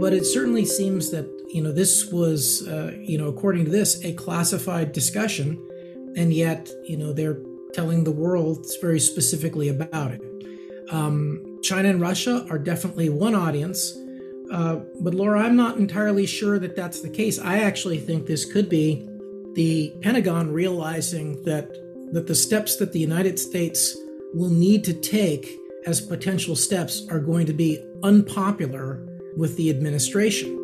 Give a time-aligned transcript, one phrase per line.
[0.00, 4.04] but it certainly seems that you know this was uh, you know according to this
[4.04, 5.58] a classified discussion,
[6.16, 7.40] and yet you know they're
[7.72, 10.22] telling the world very specifically about it.
[10.90, 13.96] Um, China and Russia are definitely one audience,
[14.52, 17.38] uh, but Laura, I'm not entirely sure that that's the case.
[17.38, 19.08] I actually think this could be
[19.54, 21.68] the Pentagon realizing that
[22.12, 23.96] that the steps that the United States
[24.34, 29.06] will need to take as potential steps are going to be unpopular
[29.36, 30.56] with the administration.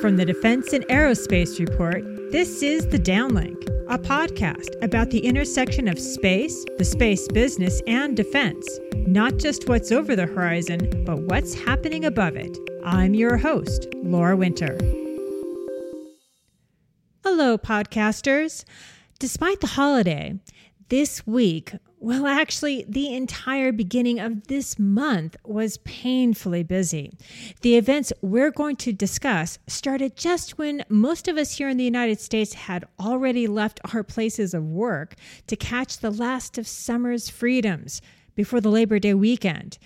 [0.00, 5.88] From the Defense and Aerospace Report, this is The Downlink, a podcast about the intersection
[5.88, 8.68] of space, the space business, and defense.
[9.06, 12.58] Not just what's over the horizon, but what's happening above it.
[12.84, 14.76] I'm your host, Laura Winter.
[17.22, 18.64] Hello, podcasters.
[19.18, 20.34] Despite the holiday,
[20.88, 21.72] this week,
[22.04, 27.14] well, actually, the entire beginning of this month was painfully busy.
[27.62, 31.84] The events we're going to discuss started just when most of us here in the
[31.84, 35.14] United States had already left our places of work
[35.46, 38.02] to catch the last of summer's freedoms
[38.34, 39.78] before the Labor Day weekend.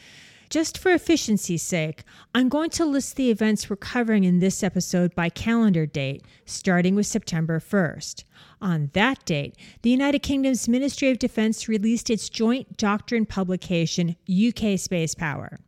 [0.51, 2.03] Just for efficiency's sake,
[2.35, 6.97] I'm going to list the events we're covering in this episode by calendar date, starting
[6.97, 8.25] with September 1st.
[8.61, 14.78] On that date, the United Kingdom's Ministry of Defense released its joint doctrine publication, UK
[14.78, 15.59] Space Power.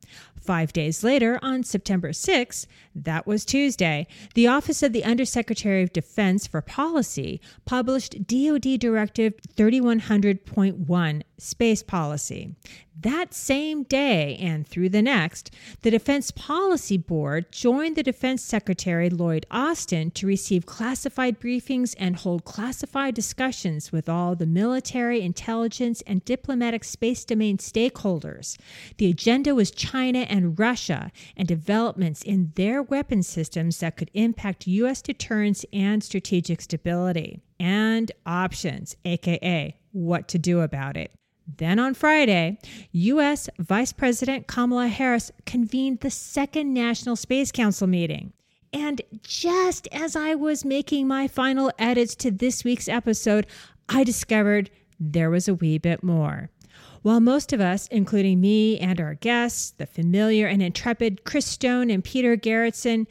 [0.41, 5.93] Five days later, on September 6, that was Tuesday, the Office of the Undersecretary of
[5.93, 12.55] Defense for Policy published DoD Directive 3100.1 Space Policy.
[13.03, 19.09] That same day and through the next, the Defense Policy Board joined the Defense Secretary
[19.09, 26.03] Lloyd Austin to receive classified briefings and hold classified discussions with all the military, intelligence,
[26.07, 28.59] and diplomatic space domain stakeholders.
[28.99, 34.67] The agenda was China and Russia and developments in their weapon systems that could impact
[34.67, 35.01] U.S.
[35.01, 41.13] deterrence and strategic stability, and options, aka what to do about it.
[41.57, 42.59] Then on Friday,
[42.93, 43.49] U.S.
[43.59, 48.33] Vice President Kamala Harris convened the second National Space Council meeting.
[48.73, 53.47] And just as I was making my final edits to this week's episode,
[53.89, 56.51] I discovered there was a wee bit more.
[57.03, 61.89] While most of us, including me and our guests, the familiar and intrepid Chris Stone
[61.89, 63.07] and Peter Garretson,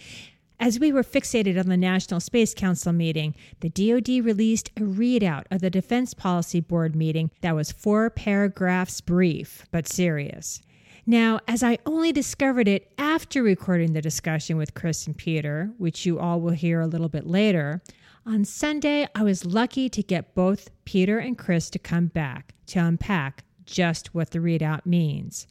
[0.60, 5.46] as we were fixated on the National Space Council meeting, the DoD released a readout
[5.50, 10.62] of the Defense Policy Board meeting that was four paragraphs brief but serious.
[11.06, 16.06] Now, as I only discovered it after recording the discussion with Chris and Peter, which
[16.06, 17.82] you all will hear a little bit later,
[18.26, 22.80] on Sunday I was lucky to get both Peter and Chris to come back to
[22.80, 25.48] unpack just what the readout means.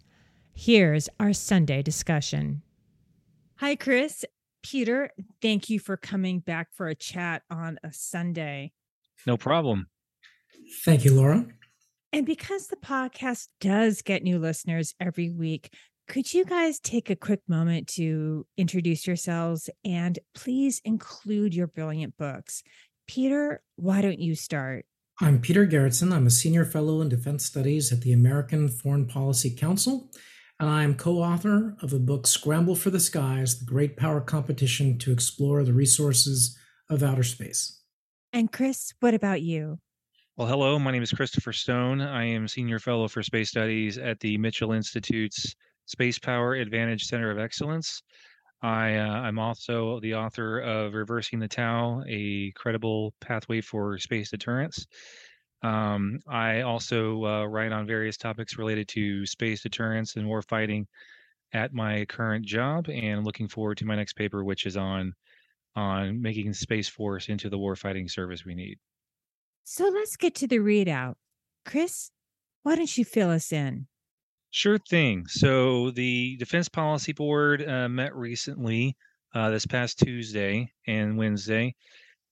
[0.52, 2.62] Here's our Sunday discussion.
[3.56, 4.24] Hi, Chris,
[4.62, 5.10] Peter,
[5.40, 8.72] thank you for coming back for a chat on a Sunday.
[9.26, 9.88] No problem.
[10.84, 11.46] Thank you, Laura.
[12.12, 15.72] And because the podcast does get new listeners every week,
[16.08, 22.16] could you guys take a quick moment to introduce yourselves and please include your brilliant
[22.16, 22.62] books?
[23.06, 24.86] Peter, why don't you start?
[25.20, 26.12] I'm Peter Garretson.
[26.12, 30.10] I'm a senior fellow in defense studies at the American Foreign Policy Council
[30.60, 34.20] and I am co author of the book Scramble for the Skies The Great Power
[34.20, 36.58] Competition to Explore the Resources
[36.90, 37.80] of Outer Space.
[38.32, 39.78] And Chris, what about you?
[40.36, 40.78] Well, hello.
[40.78, 42.00] My name is Christopher Stone.
[42.00, 45.54] I am Senior Fellow for Space Studies at the Mitchell Institute's
[45.86, 48.02] Space Power Advantage Center of Excellence.
[48.60, 54.30] I, uh, I'm also the author of Reversing the Tao, a credible pathway for space
[54.30, 54.86] deterrence.
[55.62, 60.86] Um, I also uh, write on various topics related to space deterrence and war fighting
[61.52, 65.14] at my current job, and looking forward to my next paper, which is on
[65.74, 68.78] on making Space Force into the war fighting service we need.
[69.64, 71.14] So let's get to the readout.
[71.64, 72.10] Chris,
[72.62, 73.86] why don't you fill us in?
[74.50, 75.26] Sure thing.
[75.26, 78.96] So the Defense Policy Board uh, met recently,
[79.34, 81.74] uh, this past Tuesday and Wednesday,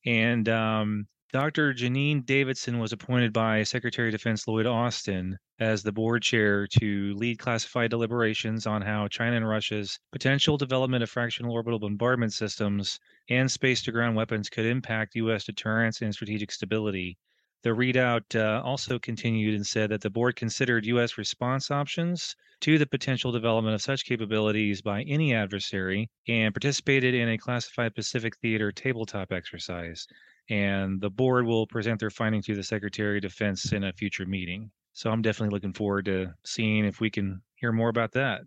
[0.07, 1.75] and um, Dr.
[1.75, 7.13] Janine Davidson was appointed by Secretary of Defense Lloyd Austin as the board chair to
[7.17, 12.99] lead classified deliberations on how China and Russia's potential development of fractional orbital bombardment systems
[13.29, 15.45] and space to ground weapons could impact U.S.
[15.45, 17.19] deterrence and strategic stability.
[17.65, 21.19] The readout uh, also continued and said that the board considered U.S.
[21.19, 27.29] response options to the potential development of such capabilities by any adversary and participated in
[27.29, 30.07] a classified Pacific Theater tabletop exercise
[30.49, 34.27] and the board will present their findings to the Secretary of Defense in a future
[34.27, 34.71] meeting.
[34.93, 38.43] So I'm definitely looking forward to seeing if we can hear more about that.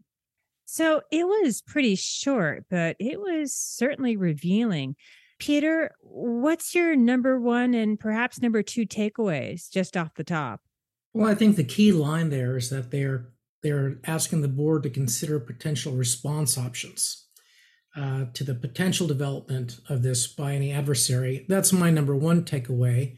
[0.66, 4.96] So it was pretty short, but it was certainly revealing.
[5.40, 10.62] Peter, what's your number one and perhaps number two takeaways just off the top?
[11.14, 13.30] Well, I think the key line there is that they're
[13.62, 17.29] they're asking the board to consider potential response options
[18.00, 21.46] uh, to the potential development of this by any adversary.
[21.50, 23.18] That's my number one takeaway.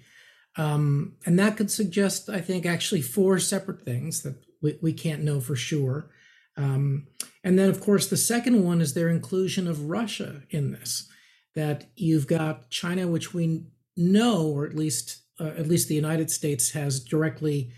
[0.58, 5.24] Um, and that could suggest, I think, actually four separate things that we, we can't
[5.24, 6.10] know for sure.
[6.58, 7.08] Um,
[7.44, 11.08] and then, of course, the second one is their inclusion of Russia in this.
[11.54, 16.32] That you've got China, which we know, or at least uh, at least the United
[16.32, 17.72] States has directly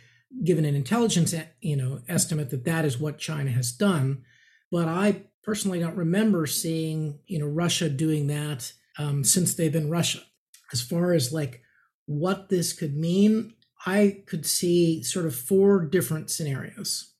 [0.43, 4.23] given an intelligence you know estimate that that is what China has done.
[4.71, 9.89] But I personally don't remember seeing you know Russia doing that um, since they've been
[9.89, 10.19] Russia.
[10.71, 11.61] As far as like
[12.05, 13.53] what this could mean,
[13.85, 17.13] I could see sort of four different scenarios.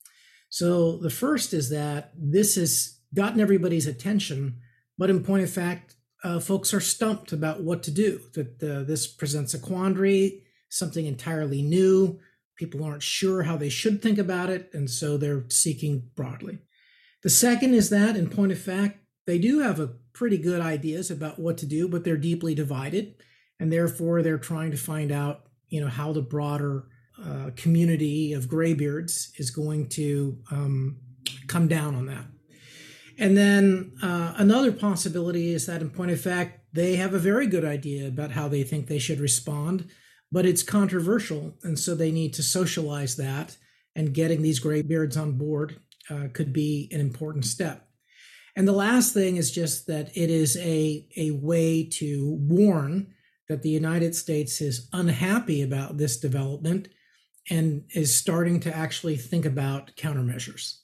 [0.50, 4.60] So the first is that this has gotten everybody's attention,
[4.98, 8.22] but in point of fact, uh, folks are stumped about what to do.
[8.34, 12.20] That uh, this presents a quandary, something entirely new.
[12.56, 16.60] People aren't sure how they should think about it, and so they're seeking broadly.
[17.24, 21.10] The second is that, in point of fact, they do have a pretty good ideas
[21.10, 23.16] about what to do, but they're deeply divided,
[23.60, 26.86] and therefore they're trying to find out, you know, how the broader
[27.24, 30.98] uh, community of graybeards is going to um,
[31.48, 32.26] come down on that.
[33.18, 37.48] And then uh, another possibility is that, in point of fact, they have a very
[37.48, 39.90] good idea about how they think they should respond,
[40.32, 43.56] but it's controversial, and so they need to socialize that.
[43.96, 45.80] And getting these graybeards on board
[46.10, 47.88] uh, could be an important step.
[48.56, 53.14] And the last thing is just that it is a, a way to warn
[53.50, 56.88] that the United States is unhappy about this development
[57.50, 60.78] and is starting to actually think about countermeasures.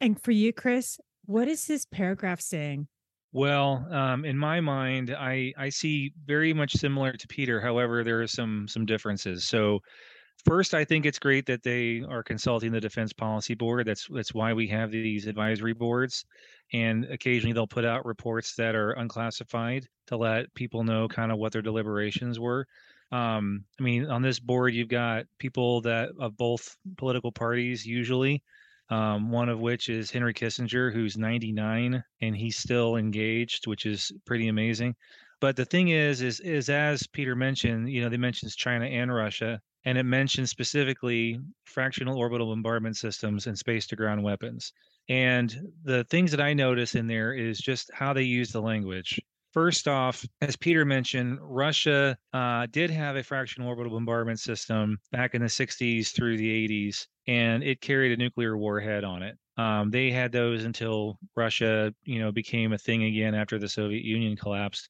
[0.00, 2.88] And for you, Chris, what is this paragraph saying?
[3.32, 7.60] Well, um, in my mind, I I see very much similar to Peter.
[7.60, 9.44] However, there are some some differences.
[9.44, 9.80] So,
[10.46, 13.86] first, I think it's great that they are consulting the Defense Policy Board.
[13.86, 16.24] That's that's why we have these advisory boards,
[16.72, 21.38] and occasionally they'll put out reports that are unclassified to let people know kind of
[21.38, 22.66] what their deliberations were.
[23.12, 28.42] Um, I mean, on this board, you've got people that of both political parties usually
[28.90, 34.12] um, one of which is Henry Kissinger, who's 99 and he's still engaged, which is
[34.26, 34.96] pretty amazing.
[35.40, 39.14] But the thing is, is, is as Peter mentioned, you know, they mentions China and
[39.14, 44.72] Russia, and it mentions specifically fractional orbital bombardment systems and space to ground weapons.
[45.08, 49.20] And the things that I notice in there is just how they use the language.
[49.52, 55.34] First off, as Peter mentioned, Russia uh, did have a fractional orbital bombardment system back
[55.34, 59.36] in the 60s through the 80s, and it carried a nuclear warhead on it.
[59.56, 64.04] Um, they had those until Russia, you know, became a thing again after the Soviet
[64.04, 64.88] Union collapsed.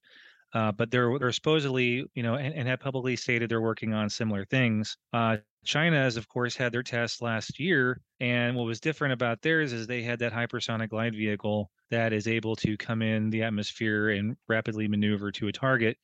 [0.52, 4.11] Uh, but they're, they're supposedly, you know, and, and, have publicly stated they're working on
[4.11, 4.97] similar things.
[5.12, 9.43] Uh, China has, of course, had their test last year, and what was different about
[9.43, 13.43] theirs is they had that hypersonic glide vehicle that is able to come in the
[13.43, 15.99] atmosphere and rapidly maneuver to a target,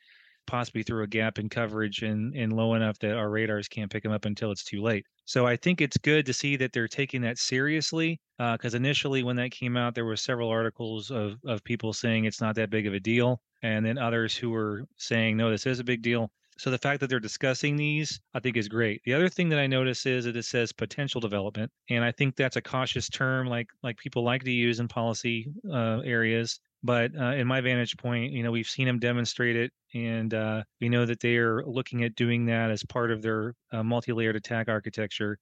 [0.47, 4.03] possibly through a gap in coverage and, and low enough that our radars can't pick
[4.03, 5.07] them up until it's too late.
[5.25, 8.21] So I think it's good to see that they're taking that seriously.
[8.39, 12.27] Because uh, initially, when that came out, there were several articles of of people saying
[12.27, 15.65] it's not that big of a deal, and then others who were saying no, this
[15.65, 16.31] is a big deal.
[16.59, 19.03] So the fact that they're discussing these, I think, is great.
[19.05, 22.37] The other thing that I notice is that it says potential development, and I think
[22.37, 26.61] that's a cautious term, like like people like to use in policy uh, areas.
[26.87, 30.63] But uh, in my vantage point, you know, we've seen them demonstrate it, and uh,
[30.81, 34.37] we know that they are looking at doing that as part of their uh, multi-layered
[34.37, 35.37] attack architecture.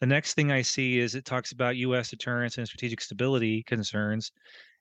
[0.00, 2.10] The next thing I see is it talks about U.S.
[2.10, 4.32] deterrence and strategic stability concerns,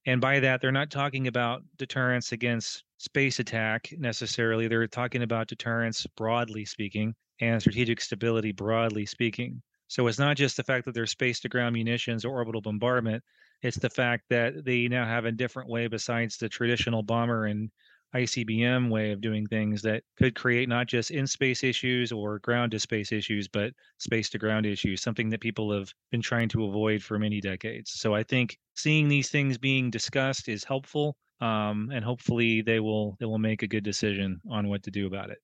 [0.05, 4.67] and by that, they're not talking about deterrence against space attack necessarily.
[4.67, 9.61] They're talking about deterrence broadly speaking and strategic stability broadly speaking.
[9.87, 13.23] So it's not just the fact that there's space to ground munitions or orbital bombardment,
[13.61, 17.69] it's the fact that they now have a different way besides the traditional bomber and
[18.13, 22.71] ICBM way of doing things that could create not just in space issues or ground
[22.71, 26.65] to space issues, but space to ground issues, something that people have been trying to
[26.65, 27.91] avoid for many decades.
[27.93, 31.15] So I think seeing these things being discussed is helpful.
[31.39, 35.07] Um, and hopefully they will they will make a good decision on what to do
[35.07, 35.39] about it.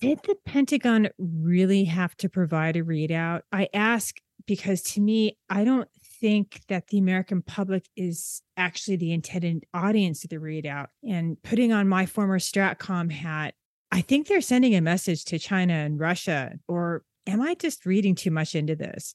[0.00, 3.42] Did the Pentagon really have to provide a readout?
[3.52, 5.88] I ask because to me, I don't
[6.20, 10.86] think that the American public is actually the intended audience of the readout.
[11.08, 13.54] And putting on my former Stratcom hat,
[13.90, 16.58] I think they're sending a message to China and Russia.
[16.68, 19.14] Or am I just reading too much into this?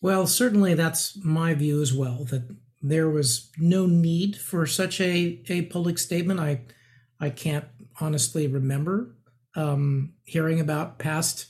[0.00, 2.48] Well, certainly that's my view as well that
[2.82, 6.40] there was no need for such a, a public statement.
[6.40, 6.62] I
[7.20, 7.66] I can't
[8.00, 9.14] honestly remember
[9.54, 11.46] um, hearing about past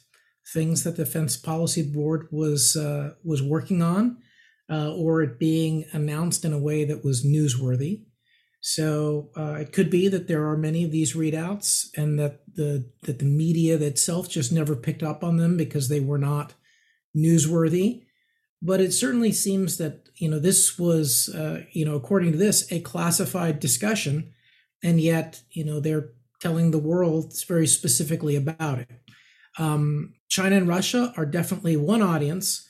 [0.52, 4.18] things that the Defense Policy Board was uh, was working on,
[4.70, 8.04] uh, or it being announced in a way that was newsworthy.
[8.60, 12.90] So uh, it could be that there are many of these readouts, and that the
[13.02, 16.54] that the media itself just never picked up on them because they were not
[17.16, 18.04] newsworthy.
[18.62, 22.70] But it certainly seems that you know this was uh, you know according to this
[22.70, 24.34] a classified discussion,
[24.82, 26.10] and yet you know they're
[26.40, 28.90] telling the world very specifically about it.
[29.58, 32.68] Um, China and Russia are definitely one audience.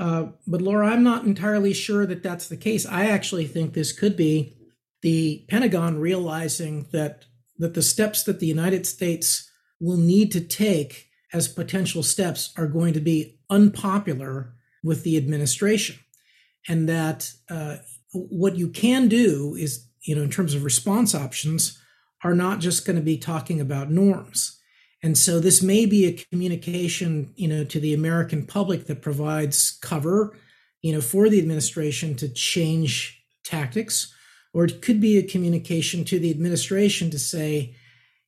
[0.00, 2.86] Uh, but Laura, I'm not entirely sure that that's the case.
[2.86, 4.56] I actually think this could be
[5.02, 7.26] the Pentagon realizing that
[7.58, 12.66] that the steps that the United States will need to take as potential steps are
[12.66, 15.98] going to be unpopular with the administration,
[16.66, 17.76] and that uh,
[18.12, 21.78] what you can do is, you know, in terms of response options,
[22.24, 24.58] are not just going to be talking about norms.
[25.02, 29.78] And so this may be a communication, you know, to the American public that provides
[29.80, 30.36] cover,
[30.82, 34.14] you know, for the administration to change tactics,
[34.52, 37.74] or it could be a communication to the administration to say,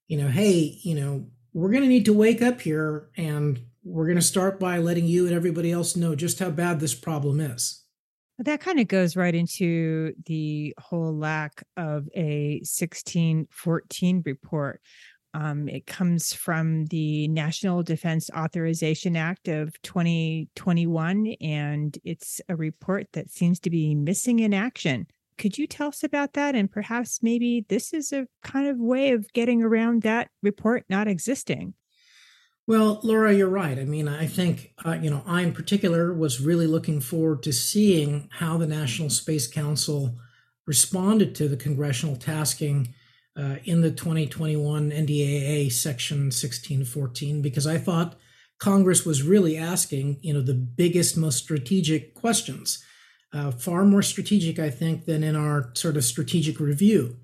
[0.09, 4.07] you know, hey, you know, we're going to need to wake up here and we're
[4.07, 7.41] going to start by letting you and everybody else know just how bad this problem
[7.41, 7.83] is.
[8.39, 14.81] That kind of goes right into the whole lack of a 1614 report.
[15.35, 23.07] Um, it comes from the National Defense Authorization Act of 2021, and it's a report
[23.13, 25.07] that seems to be missing in action.
[25.39, 26.55] Could you tell us about that?
[26.55, 31.09] And perhaps maybe this is a kind of way of getting around that report not
[31.09, 31.75] existing.
[32.67, 33.79] Well, Laura, you're right.
[33.79, 37.53] I mean, I think, uh, you know, I in particular was really looking forward to
[37.53, 40.17] seeing how the National Space Council
[40.67, 42.95] responded to the congressional tasking
[43.37, 48.17] uh, in the 2021 NDAA Section 1614, because I thought
[48.59, 52.85] Congress was really asking, you know, the biggest, most strategic questions,
[53.33, 57.17] uh, far more strategic, I think, than in our sort of strategic review.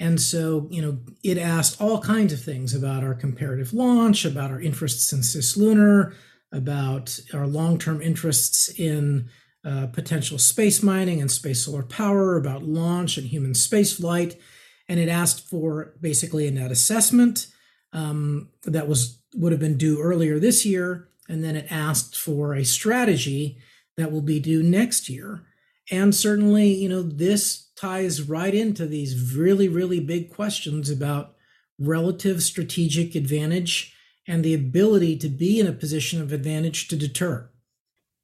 [0.00, 4.50] And so, you know, it asked all kinds of things about our comparative launch, about
[4.50, 6.14] our interests in cislunar,
[6.52, 9.28] about our long term interests in
[9.64, 14.38] uh, potential space mining and space solar power, about launch and human spaceflight.
[14.88, 17.46] And it asked for basically a net assessment
[17.92, 21.08] um, that was would have been due earlier this year.
[21.28, 23.58] And then it asked for a strategy
[23.96, 25.44] that will be due next year.
[25.90, 31.34] And certainly, you know, this ties right into these really, really big questions about
[31.78, 33.94] relative strategic advantage
[34.26, 37.50] and the ability to be in a position of advantage to deter.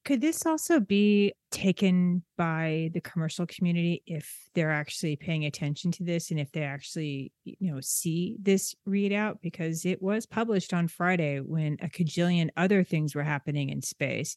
[0.04, 6.04] Could this also be taken by the commercial community if they're actually paying attention to
[6.04, 9.36] this and if they actually, you know, see this readout?
[9.42, 14.36] Because it was published on Friday when a cajillion other things were happening in space.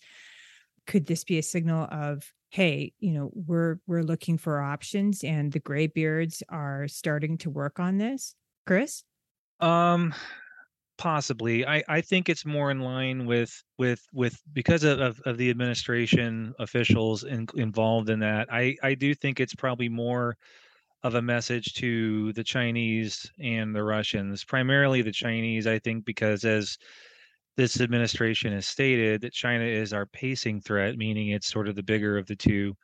[0.85, 5.51] Could this be a signal of hey you know we're we're looking for options and
[5.51, 8.35] the graybeards are starting to work on this
[8.67, 9.03] chris
[9.59, 10.13] um
[10.97, 15.37] possibly i i think it's more in line with with with because of of, of
[15.37, 20.37] the administration officials in, involved in that i i do think it's probably more
[21.03, 26.45] of a message to the chinese and the russians primarily the chinese i think because
[26.45, 26.77] as
[27.55, 31.83] this administration has stated that China is our pacing threat, meaning it's sort of the
[31.83, 32.75] bigger of the two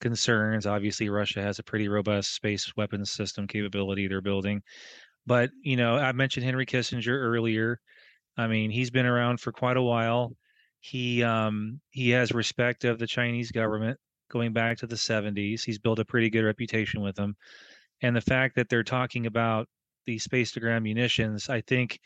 [0.00, 0.66] concerns.
[0.66, 4.62] Obviously, Russia has a pretty robust space weapons system capability they're building.
[5.26, 7.80] But, you know, I mentioned Henry Kissinger earlier.
[8.36, 10.32] I mean, he's been around for quite a while.
[10.80, 13.98] He um, he has respect of the Chinese government
[14.30, 15.64] going back to the 70s.
[15.64, 17.36] He's built a pretty good reputation with them.
[18.02, 19.68] And the fact that they're talking about
[20.06, 22.00] these space to ground munitions, I think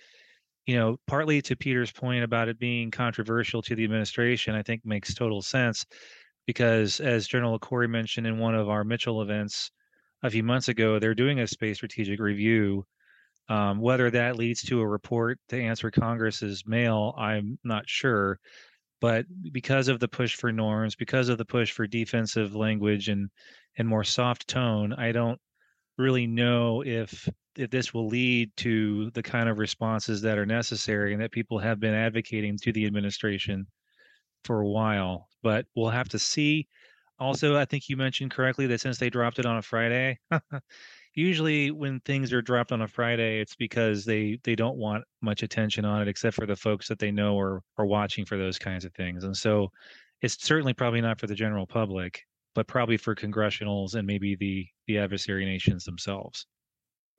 [0.67, 4.85] you know, partly to Peter's point about it being controversial to the administration, I think
[4.85, 5.87] makes total sense
[6.47, 9.71] because, as General Corey mentioned in one of our Mitchell events
[10.23, 12.85] a few months ago, they're doing a space strategic review.
[13.49, 18.41] Um, whether that leads to a report to answer Congress's mail, I'm not sure.
[19.01, 23.31] But because of the push for norms, because of the push for defensive language and
[23.79, 25.41] and more soft tone, I don't
[25.99, 31.13] really know if if this will lead to the kind of responses that are necessary
[31.13, 33.67] and that people have been advocating to the administration
[34.45, 35.29] for a while.
[35.43, 36.69] But we'll have to see.
[37.19, 40.19] Also, I think you mentioned correctly that since they dropped it on a Friday,
[41.17, 45.43] usually when things are dropped on a Friday, it's because they they don't want much
[45.43, 48.59] attention on it, except for the folks that they know are are watching for those
[48.59, 49.25] kinds of things.
[49.25, 49.71] And so,
[50.23, 52.23] it's certainly probably not for the general public.
[52.55, 56.47] but probably for congressionals and maybe the the adversary nations themselves.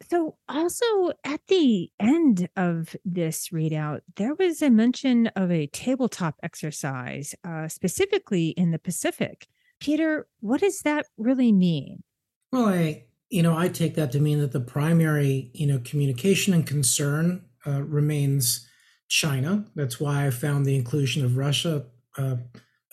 [0.10, 6.36] So, also at the end of this readout, there was a mention of a tabletop
[6.44, 9.48] exercise, uh, specifically in the Pacific.
[9.80, 12.04] Peter, what does that really mean?
[12.52, 16.54] Well, I, you know, I take that to mean that the primary, you know, communication
[16.54, 18.68] and concern uh, remains
[19.10, 19.66] China.
[19.76, 21.86] That's why I found the inclusion of Russia
[22.18, 22.38] uh,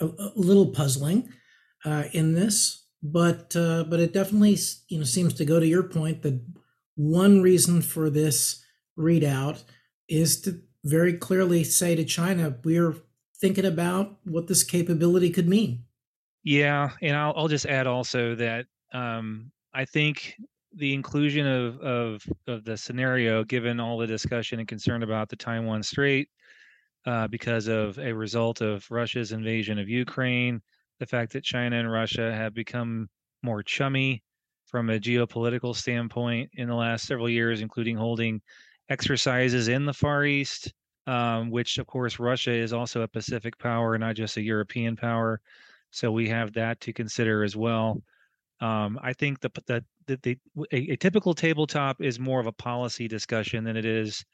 [0.00, 1.28] a, a, little puzzling
[1.84, 2.86] uh, in this.
[3.02, 6.40] But uh, but it definitely, you know, seems to go to your point that
[6.96, 8.64] one reason for this
[8.98, 9.62] readout
[10.08, 12.96] is to very clearly say to China, we're
[13.40, 15.84] thinking about what this capability could mean.
[16.44, 20.34] Yeah, and I'll I'll just add also that um, I think
[20.76, 25.36] the inclusion of, of of the scenario, given all the discussion and concern about the
[25.36, 26.28] Taiwan Strait,
[27.06, 30.62] uh, because of a result of Russia's invasion of Ukraine,
[31.00, 33.08] the fact that China and Russia have become
[33.42, 34.22] more chummy
[34.66, 38.40] from a geopolitical standpoint in the last several years, including holding
[38.88, 40.72] exercises in the Far East,
[41.06, 45.40] um, which of course Russia is also a Pacific power, not just a European power.
[45.90, 48.02] So we have that to consider as well.
[48.64, 50.38] Um, I think the, the, the, the
[50.73, 54.25] a, a, typical tabletop is more of a policy discussion than it is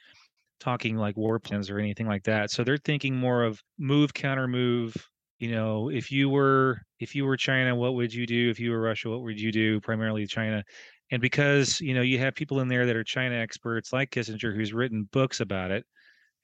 [0.61, 2.51] talking like war plans or anything like that.
[2.51, 4.95] So they're thinking more of move, counter move,
[5.41, 8.51] you know if you were if you were china what would you do?
[8.51, 9.81] If you were russia what would you do?
[9.81, 10.63] Primarily china.
[11.11, 14.55] And because you know you have people in there that are china experts like kissinger
[14.55, 15.85] who's written books about it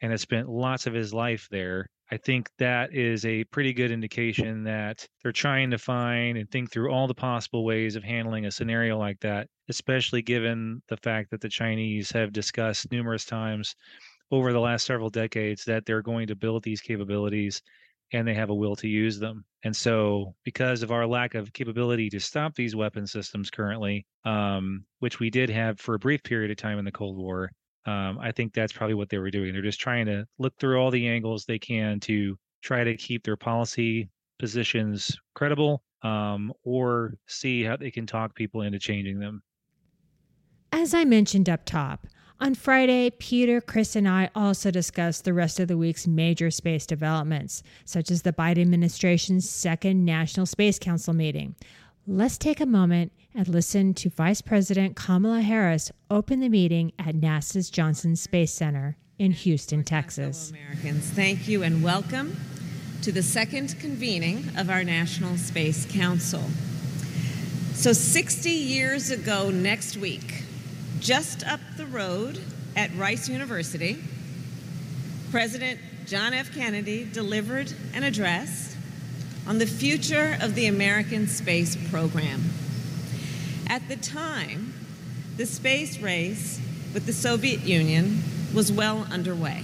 [0.02, 3.90] and has spent lots of his life there i think that is a pretty good
[3.90, 8.46] indication that they're trying to find and think through all the possible ways of handling
[8.46, 13.74] a scenario like that especially given the fact that the chinese have discussed numerous times
[14.30, 17.62] over the last several decades that they're going to build these capabilities
[18.12, 19.44] and they have a will to use them.
[19.64, 24.84] And so, because of our lack of capability to stop these weapon systems currently, um,
[25.00, 27.50] which we did have for a brief period of time in the Cold War,
[27.86, 29.52] um, I think that's probably what they were doing.
[29.52, 33.24] They're just trying to look through all the angles they can to try to keep
[33.24, 39.42] their policy positions credible um, or see how they can talk people into changing them.
[40.72, 42.06] As I mentioned up top,
[42.38, 46.84] on Friday, Peter, Chris, and I also discussed the rest of the week's major space
[46.84, 51.54] developments, such as the Biden administration's second National Space Council meeting.
[52.08, 57.16] Let's take a moment and listen to Vice President Kamala Harris open the meeting at
[57.16, 60.50] NASA's Johnson Space Center in Houston, Texas.
[60.50, 62.36] Americans, thank you and welcome
[63.02, 66.44] to the second convening of our National Space Council.
[67.74, 70.44] So, 60 years ago next week,
[71.00, 72.40] just up the road
[72.76, 73.98] at Rice University,
[75.32, 76.54] President John F.
[76.54, 78.65] Kennedy delivered an address
[79.46, 82.42] on the future of the American space program.
[83.68, 84.74] At the time,
[85.36, 86.60] the space race
[86.92, 88.22] with the Soviet Union
[88.54, 89.62] was well underway.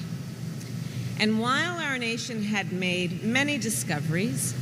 [1.18, 4.55] And while our nation had made many discoveries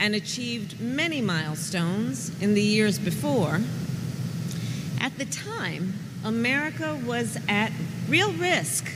[0.00, 3.60] and achieved many milestones in the years before,
[5.00, 7.72] at the time, America was at
[8.08, 8.86] real risk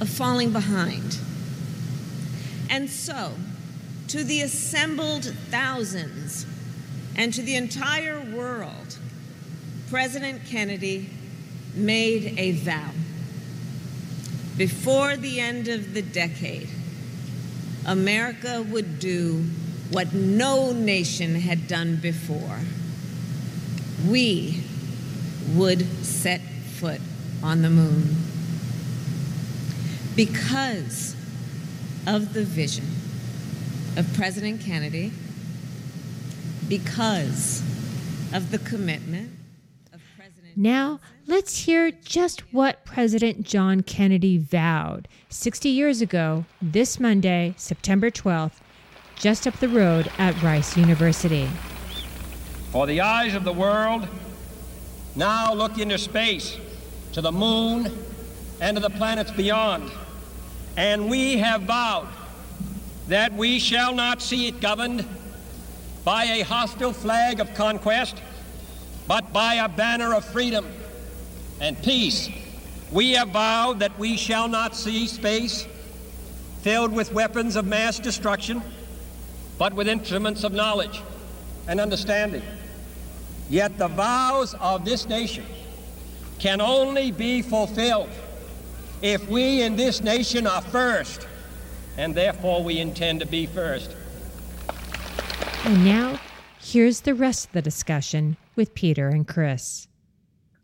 [0.00, 1.18] of falling behind.
[2.68, 3.32] And so,
[4.12, 6.44] to the assembled thousands
[7.16, 8.98] and to the entire world,
[9.88, 11.08] President Kennedy
[11.74, 12.90] made a vow.
[14.58, 16.68] Before the end of the decade,
[17.86, 19.46] America would do
[19.90, 22.60] what no nation had done before.
[24.06, 24.62] We
[25.54, 26.42] would set
[26.74, 27.00] foot
[27.42, 28.14] on the moon.
[30.14, 31.16] Because
[32.06, 33.01] of the vision
[33.96, 35.12] of President Kennedy,
[36.68, 37.62] because
[38.32, 39.30] of the commitment
[39.92, 40.56] of President.
[40.56, 48.10] Now, let's hear just what President John Kennedy vowed 60 years ago, this Monday, September
[48.10, 48.60] 12th,
[49.16, 51.48] just up the road at Rice University.
[52.70, 54.08] For the eyes of the world,
[55.14, 56.56] now look into space,
[57.12, 57.92] to the moon,
[58.60, 59.90] and to the planets beyond.
[60.78, 62.08] And we have vowed
[63.08, 65.04] that we shall not see it governed
[66.04, 68.20] by a hostile flag of conquest,
[69.06, 70.66] but by a banner of freedom
[71.60, 72.28] and peace.
[72.90, 75.66] We have vowed that we shall not see space
[76.62, 78.62] filled with weapons of mass destruction,
[79.58, 81.02] but with instruments of knowledge
[81.66, 82.42] and understanding.
[83.48, 85.44] Yet the vows of this nation
[86.38, 88.10] can only be fulfilled
[89.02, 91.26] if we in this nation are first,
[91.96, 93.94] and therefore we intend to be first.
[95.64, 96.18] And now,
[96.64, 99.88] Here's the rest of the discussion with Peter and Chris.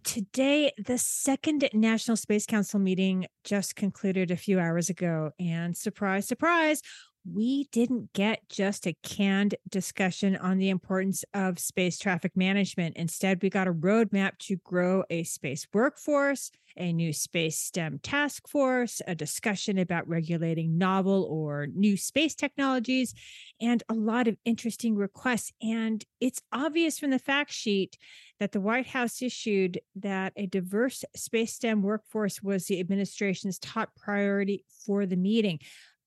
[0.05, 5.33] Today, the second National Space Council meeting just concluded a few hours ago.
[5.41, 6.83] And surprise, surprise,
[7.25, 12.97] we didn't get just a canned discussion on the importance of space traffic management.
[12.97, 18.49] Instead, we got a roadmap to grow a space workforce, a new space STEM task
[18.49, 23.15] force, a discussion about regulating novel or new space technologies,
[23.61, 25.53] and a lot of interesting requests.
[25.61, 27.99] And it's obvious from the fact sheet
[28.39, 33.91] that the White House issued that a diverse space STEM workforce was the administration's top
[33.97, 35.59] priority for the meeting.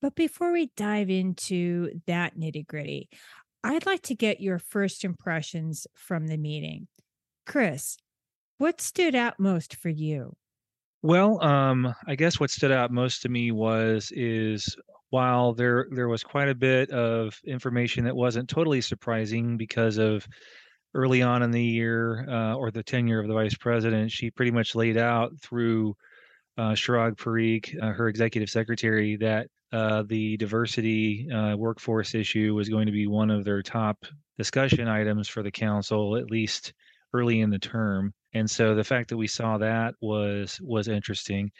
[0.02, 3.08] But before we dive into that nitty gritty,
[3.62, 6.88] I'd like to get your first impressions from the meeting.
[7.46, 7.96] Chris,
[8.58, 10.34] what stood out most for you?
[11.02, 14.76] Well, um, I guess what stood out most to me was is
[15.10, 20.26] while there there was quite a bit of information that wasn't totally surprising because of
[20.94, 24.50] early on in the year uh, or the tenure of the vice president, she pretty
[24.50, 25.94] much laid out through
[26.58, 32.68] uh, Chirag Parikh, uh, her executive secretary, that uh, the diversity uh, workforce issue was
[32.68, 34.04] going to be one of their top
[34.36, 36.74] discussion items for the council, at least
[37.14, 38.12] early in the term.
[38.34, 41.50] And so the fact that we saw that was was interesting.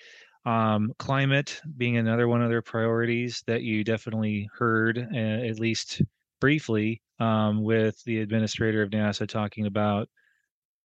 [0.44, 6.02] Um, climate being another one of their priorities that you definitely heard, uh, at least
[6.40, 10.08] briefly, um, with the administrator of NASA talking about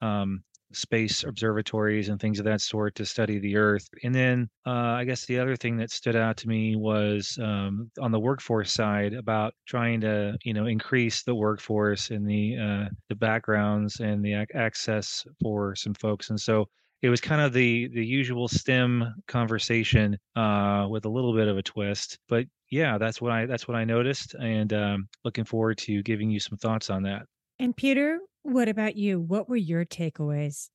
[0.01, 3.87] um, space observatories and things of that sort to study the Earth.
[4.03, 7.91] And then uh, I guess the other thing that stood out to me was um,
[7.99, 12.89] on the workforce side about trying to you know increase the workforce and the uh,
[13.09, 16.29] the backgrounds and the ac- access for some folks.
[16.29, 16.67] And so
[17.01, 21.57] it was kind of the the usual STEM conversation uh, with a little bit of
[21.57, 22.17] a twist.
[22.27, 26.29] But yeah, that's what I that's what I noticed, and um, looking forward to giving
[26.31, 27.27] you some thoughts on that.
[27.59, 29.19] And Peter, what about you?
[29.19, 30.69] What were your takeaways?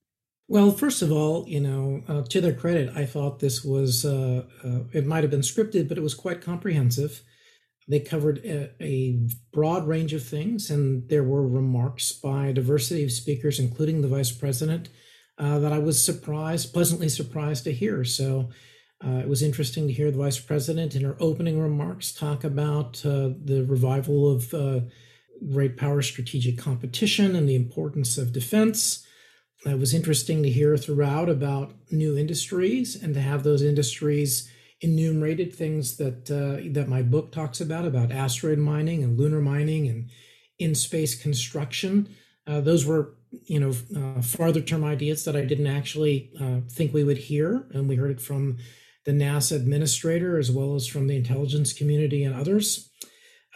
[0.48, 4.42] Well, first of all, you know, uh, to their credit, I thought this was, uh,
[4.64, 7.22] uh, it might have been scripted, but it was quite comprehensive.
[7.86, 9.20] They covered a, a,
[9.52, 14.08] broad range of things, and there were remarks by a diversity of speakers, including the
[14.08, 14.88] vice president,
[15.38, 18.02] uh, that I was surprised, pleasantly surprised to hear.
[18.04, 18.50] So
[19.04, 23.04] uh, it was interesting to hear the vice president in her opening remarks talk about
[23.06, 24.52] uh, the revival of
[25.52, 29.06] great power strategic competition and the importance of defense.
[29.66, 34.50] It was interesting to hear throughout about new industries and to have those industries
[34.80, 39.88] enumerated things that uh, that my book talks about about asteroid mining and lunar mining
[39.88, 40.08] and
[40.58, 42.08] in space construction.
[42.46, 46.94] Uh, those were you know uh, farther term ideas that I didn't actually uh, think
[46.94, 48.58] we would hear, and we heard it from
[49.04, 52.89] the NASA administrator as well as from the intelligence community and others.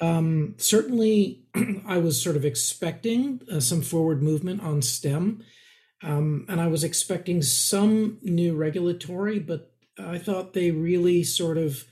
[0.01, 1.45] Um, certainly,
[1.87, 5.45] I was sort of expecting uh, some forward movement on STEM,
[6.03, 11.85] um, and I was expecting some new regulatory, but I thought they really sort of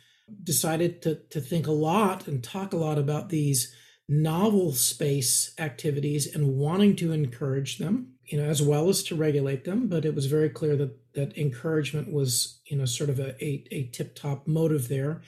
[0.42, 3.74] decided to, to think a lot and talk a lot about these
[4.08, 9.64] novel space activities and wanting to encourage them, you know, as well as to regulate
[9.64, 9.88] them.
[9.88, 13.64] But it was very clear that that encouragement was, you know, sort of a, a,
[13.70, 15.22] a tip top motive there.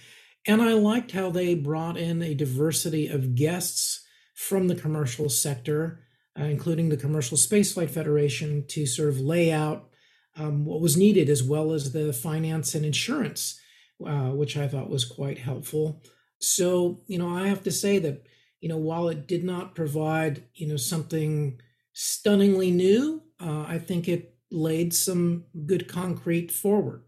[0.47, 4.05] And I liked how they brought in a diversity of guests
[4.35, 6.01] from the commercial sector,
[6.39, 9.89] uh, including the Commercial Spaceflight Federation, to sort of lay out
[10.37, 13.59] um, what was needed, as well as the finance and insurance,
[14.05, 16.03] uh, which I thought was quite helpful.
[16.41, 18.27] So, you know, I have to say that,
[18.61, 21.61] you know, while it did not provide, you know, something
[21.93, 27.04] stunningly new, uh, I think it laid some good concrete forward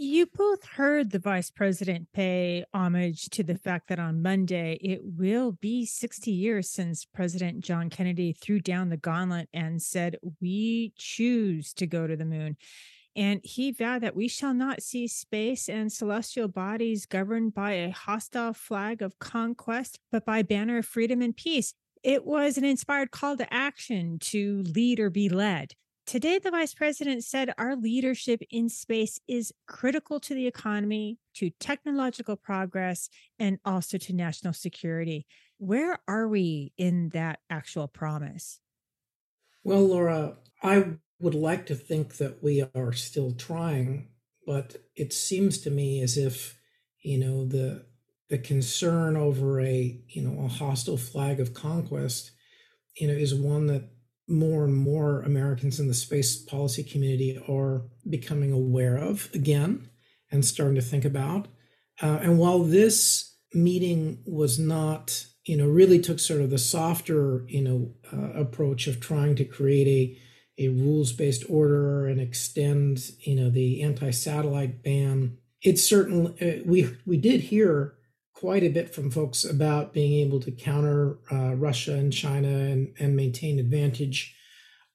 [0.00, 5.00] you both heard the vice president pay homage to the fact that on Monday it
[5.02, 10.92] will be 60 years since President John Kennedy threw down the gauntlet and said, We
[10.96, 12.56] choose to go to the moon.
[13.16, 17.90] And he vowed that we shall not see space and celestial bodies governed by a
[17.90, 21.74] hostile flag of conquest, but by banner of freedom and peace.
[22.04, 25.74] It was an inspired call to action to lead or be led.
[26.08, 31.50] Today, the vice president said our leadership in space is critical to the economy, to
[31.60, 35.26] technological progress, and also to national security.
[35.58, 38.58] Where are we in that actual promise?
[39.64, 44.08] Well, Laura, I would like to think that we are still trying,
[44.46, 46.58] but it seems to me as if,
[47.02, 47.84] you know, the
[48.30, 52.30] the concern over a, you know, a hostile flag of conquest,
[52.96, 53.90] you know, is one that
[54.28, 59.88] more and more Americans in the space policy community are becoming aware of again
[60.30, 61.48] and starting to think about.
[62.02, 67.44] Uh, and while this meeting was not, you know, really took sort of the softer,
[67.48, 70.18] you know, uh, approach of trying to create
[70.58, 75.38] a, a rules based order and extend, you know, the anti satellite ban.
[75.62, 77.97] It's certainly, uh, we, we did hear
[78.38, 82.94] quite a bit from folks about being able to counter uh, Russia and China and,
[83.00, 84.32] and maintain advantage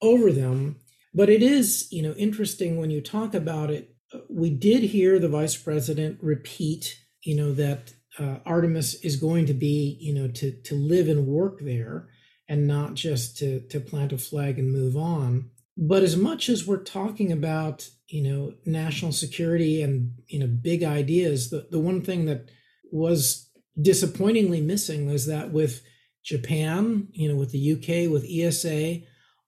[0.01, 0.77] over them.
[1.13, 3.93] But it is, you know, interesting when you talk about it.
[4.29, 9.53] We did hear the vice president repeat, you know, that uh, Artemis is going to
[9.53, 12.07] be, you know, to to live and work there,
[12.47, 15.49] and not just to to plant a flag and move on.
[15.75, 20.83] But as much as we're talking about, you know, national security and you know big
[20.83, 22.49] ideas, the the one thing that
[22.93, 23.49] was
[23.81, 25.81] disappointingly missing was that with
[26.23, 28.99] Japan, you know, with the UK, with ESA,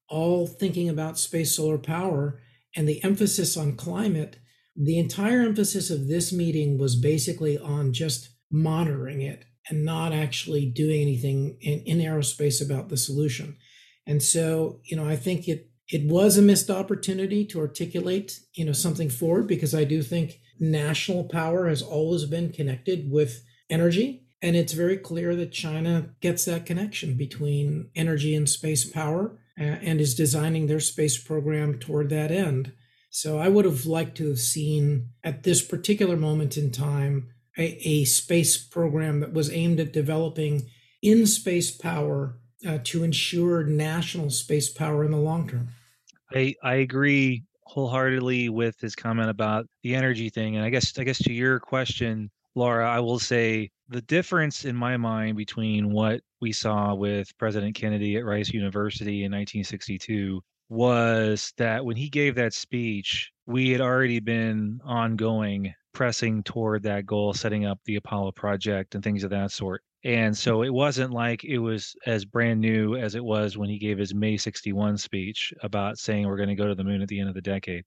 [0.10, 2.42] all thinking about space solar power
[2.76, 4.38] and the emphasis on climate,
[4.76, 10.66] the entire emphasis of this meeting was basically on just monitoring it and not actually
[10.66, 13.58] doing anything in, in aerospace about the solution.
[14.06, 18.66] And so, you know, I think it it was a missed opportunity to articulate, you
[18.66, 24.24] know, something forward because I do think national power has always been connected with energy.
[24.42, 29.64] And it's very clear that China gets that connection between energy and space power uh,
[29.64, 32.74] and is designing their space program toward that end.
[33.10, 37.88] So I would have liked to have seen at this particular moment in time a,
[37.88, 40.70] a space program that was aimed at developing
[41.02, 42.38] in space power
[42.68, 45.70] uh, to ensure national space power in the long term.
[46.34, 51.04] I I agree wholeheartedly with his comment about the energy thing, and I guess I
[51.04, 56.22] guess to your question, Laura, I will say the difference in my mind between what
[56.42, 62.36] we saw with President Kennedy at Rice University in 1962 was that when he gave
[62.36, 68.32] that speech, we had already been ongoing pressing toward that goal, setting up the Apollo
[68.34, 69.84] project and things of that sort.
[70.06, 73.80] And so it wasn't like it was as brand new as it was when he
[73.80, 77.08] gave his May 61 speech about saying we're going to go to the moon at
[77.08, 77.86] the end of the decade.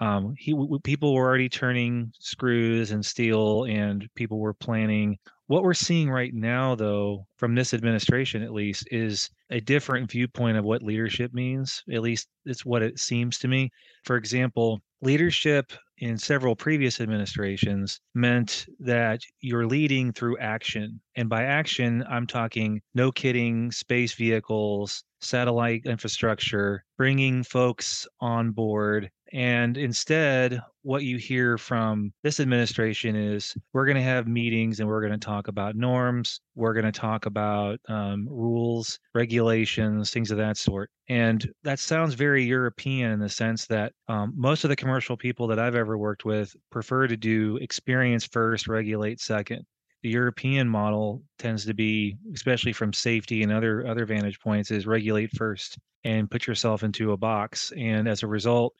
[0.00, 5.18] Um, he people were already turning screws and steel, and people were planning.
[5.46, 10.56] What we're seeing right now, though, from this administration at least, is a different viewpoint
[10.56, 11.82] of what leadership means.
[11.92, 13.70] At least it's what it seems to me.
[14.04, 21.00] For example, leadership in several previous administrations meant that you're leading through action.
[21.16, 29.10] And by action, I'm talking no kidding, space vehicles, satellite infrastructure, bringing folks on board.
[29.34, 34.88] And instead, what you hear from this administration is we're going to have meetings and
[34.88, 36.40] we're going to talk about norms.
[36.54, 40.88] We're going to talk about um, rules, regulations, things of that sort.
[41.08, 45.48] And that sounds very European in the sense that um, most of the commercial people
[45.48, 49.66] that I've ever worked with prefer to do experience first, regulate second
[50.04, 54.86] the European model tends to be, especially from safety and other other vantage points, is
[54.86, 57.72] regulate first and put yourself into a box.
[57.74, 58.74] And as a result,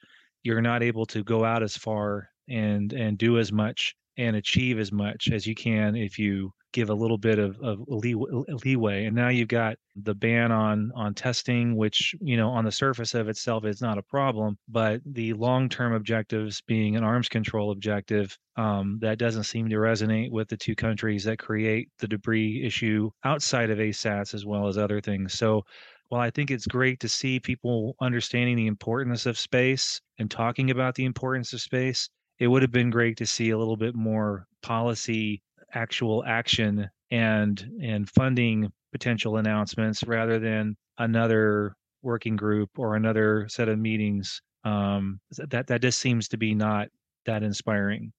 [0.45, 4.79] you're not able to go out as far and and do as much and achieve
[4.79, 9.05] as much as you can if you give a little bit of, of leeway.
[9.05, 13.13] And now you've got the ban on on testing, which you know on the surface
[13.13, 17.71] of itself is not a problem, but the long term objectives being an arms control
[17.71, 22.63] objective um, that doesn't seem to resonate with the two countries that create the debris
[22.63, 25.33] issue outside of ASATs as well as other things.
[25.33, 25.63] So
[26.09, 30.71] while I think it's great to see people understanding the importance of space and talking
[30.71, 33.95] about the importance of space, it would have been great to see a little bit
[33.95, 35.41] more policy
[35.73, 43.67] actual action and and funding potential announcements rather than another working group or another set
[43.67, 44.41] of meetings.
[44.63, 46.87] Um, that that just seems to be not
[47.25, 48.13] that inspiring.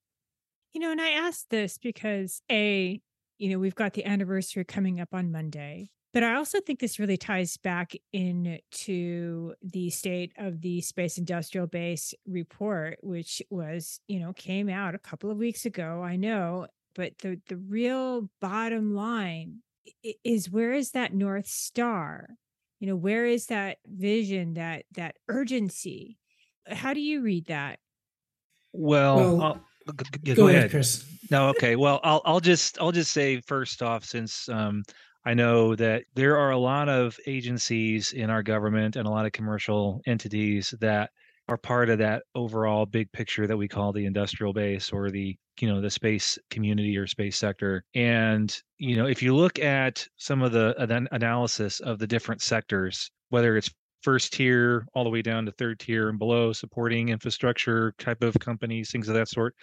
[0.72, 3.01] You know and i asked this because a
[3.38, 6.98] you know we've got the anniversary coming up on monday but i also think this
[6.98, 14.18] really ties back into the state of the space industrial base report which was you
[14.18, 18.94] know came out a couple of weeks ago i know but the the real bottom
[18.94, 19.59] line
[20.24, 22.29] is where is that north star?
[22.81, 26.18] You know where is that vision that that urgency?
[26.68, 27.79] How do you read that?
[28.72, 30.59] Well, well go, go, ahead.
[30.59, 30.70] ahead.
[30.70, 31.05] Chris.
[31.31, 31.76] No okay.
[31.76, 34.83] Well i'll i'll just i'll just say first off since um
[35.27, 39.27] I know that there are a lot of agencies in our government and a lot
[39.27, 41.11] of commercial entities that
[41.49, 45.37] are part of that overall big picture that we call the industrial base or the
[45.61, 47.85] you know the space community or space sector.
[47.97, 50.75] And you know if you look at some of the
[51.11, 53.71] analysis of the different sectors whether it's
[54.03, 58.39] first tier all the way down to third tier and below supporting infrastructure type of
[58.39, 59.57] companies things of that sort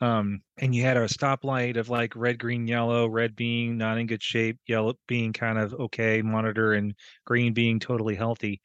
[0.00, 4.06] Um, and you had a stoplight of like red, green, yellow, red being not in
[4.06, 8.60] good shape, yellow being kind of okay, monitor, and green being totally healthy.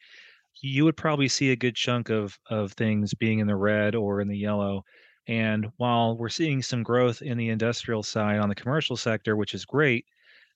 [0.61, 4.21] You would probably see a good chunk of of things being in the red or
[4.21, 4.83] in the yellow.
[5.27, 9.53] And while we're seeing some growth in the industrial side on the commercial sector, which
[9.53, 10.05] is great,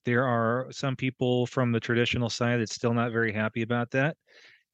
[0.06, 4.18] there are some people from the traditional side that's still not very happy about that.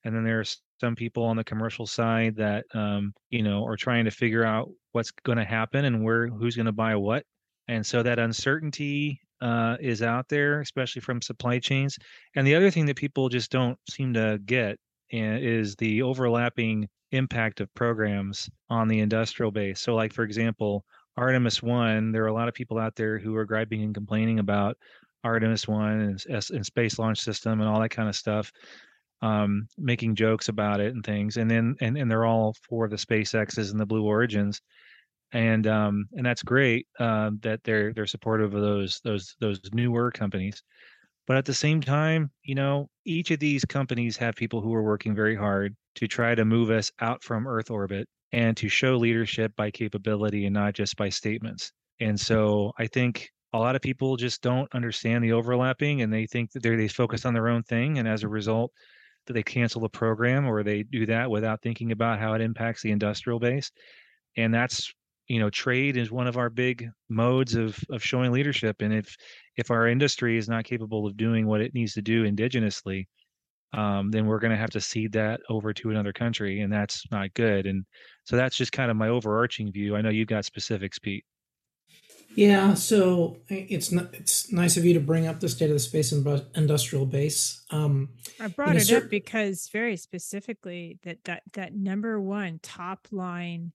[0.03, 4.03] And then there's some people on the commercial side that um, you know are trying
[4.03, 7.23] to figure out what's going to happen and where who's going to buy what.
[7.67, 11.97] And so that uncertainty uh, is out there especially from supply chains.
[12.35, 14.77] And the other thing that people just don't seem to get
[15.13, 19.79] eh, is the overlapping impact of programs on the industrial base.
[19.79, 20.83] So like for example
[21.17, 24.39] artemis 1 there are a lot of people out there who are griping and complaining
[24.39, 24.77] about
[25.23, 28.51] artemis 1 and, and space launch system and all that kind of stuff
[29.21, 32.95] um, making jokes about it and things, and then and, and they're all for the
[32.95, 34.61] SpaceXs and the Blue Origins,
[35.31, 40.11] and um, and that's great uh, that they're they're supportive of those those those newer
[40.11, 40.63] companies.
[41.27, 44.83] But at the same time, you know, each of these companies have people who are
[44.83, 48.97] working very hard to try to move us out from Earth orbit and to show
[48.97, 51.71] leadership by capability and not just by statements.
[51.99, 56.25] And so I think a lot of people just don't understand the overlapping and they
[56.25, 58.71] think that they're they focus on their own thing and as a result
[59.27, 62.81] that they cancel the program or they do that without thinking about how it impacts
[62.81, 63.71] the industrial base.
[64.37, 64.93] And that's
[65.27, 68.81] you know trade is one of our big modes of of showing leadership.
[68.81, 69.15] And if
[69.57, 73.05] if our industry is not capable of doing what it needs to do indigenously
[73.73, 77.09] um, then we're going to have to cede that over to another country and that's
[77.11, 77.65] not good.
[77.65, 77.85] And
[78.25, 79.95] so that's just kind of my overarching view.
[79.95, 81.25] I know you've got specifics pete
[82.35, 85.79] yeah, so it's not, it's nice of you to bring up the state of the
[85.79, 87.63] space and industrial base.
[87.71, 93.73] Um, I brought it up because very specifically that that that number one top line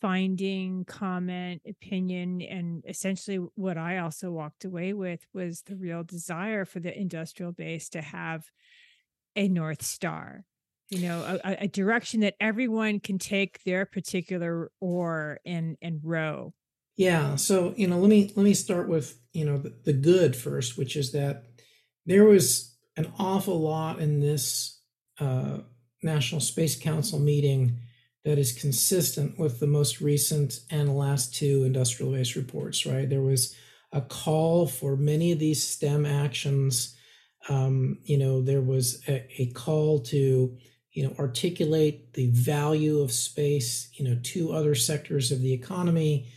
[0.00, 6.64] finding, comment, opinion, and essentially what I also walked away with was the real desire
[6.64, 8.44] for the industrial base to have
[9.36, 10.44] a north star
[10.90, 16.52] you know a, a direction that everyone can take their particular oar and and row
[17.00, 17.36] yeah.
[17.36, 20.76] So, you know, let me let me start with, you know, the, the good first,
[20.76, 21.44] which is that
[22.04, 24.78] there was an awful lot in this
[25.18, 25.60] uh,
[26.02, 27.78] National Space Council meeting
[28.26, 33.08] that is consistent with the most recent and last two industrial base reports, right?
[33.08, 33.56] There was
[33.92, 36.94] a call for many of these STEM actions.
[37.48, 40.54] Um, you know, there was a, a call to,
[40.92, 46.30] you know, articulate the value of space, you know, to other sectors of the economy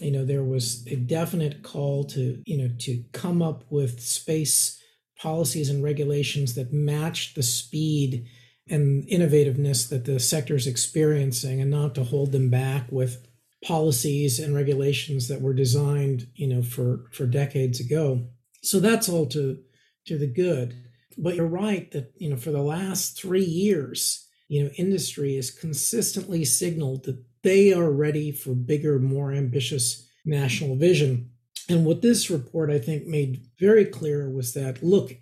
[0.00, 4.82] you know there was a definite call to you know to come up with space
[5.18, 8.26] policies and regulations that matched the speed
[8.68, 13.26] and innovativeness that the sector is experiencing and not to hold them back with
[13.64, 18.26] policies and regulations that were designed you know for for decades ago.
[18.62, 19.58] So that's all to
[20.06, 20.74] to the good.
[21.18, 25.50] But you're right that you know for the last 3 years you know industry has
[25.50, 31.30] consistently signaled that they are ready for bigger, more ambitious national vision.
[31.68, 35.12] And what this report, I think, made very clear was that look,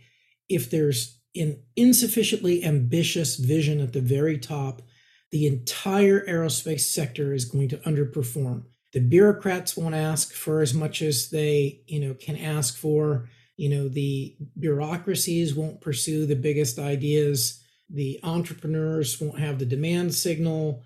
[0.49, 4.83] if there's an insufficiently ambitious vision at the very top,
[5.31, 8.65] the entire aerospace sector is going to underperform.
[8.95, 13.29] The bureaucrats won't ask for as much as they, you know, can ask for.
[13.57, 17.63] You know, the bureaucracies won't pursue the biggest ideas.
[17.91, 20.83] The entrepreneurs won't have the demand signal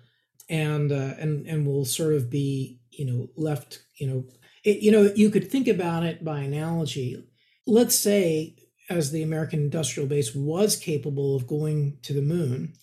[0.49, 4.25] and uh, and and will sort of be you know left you know
[4.63, 7.23] it, you know you could think about it by analogy.
[7.65, 8.55] Let's say
[8.89, 12.73] as the american industrial base was capable of going to the moon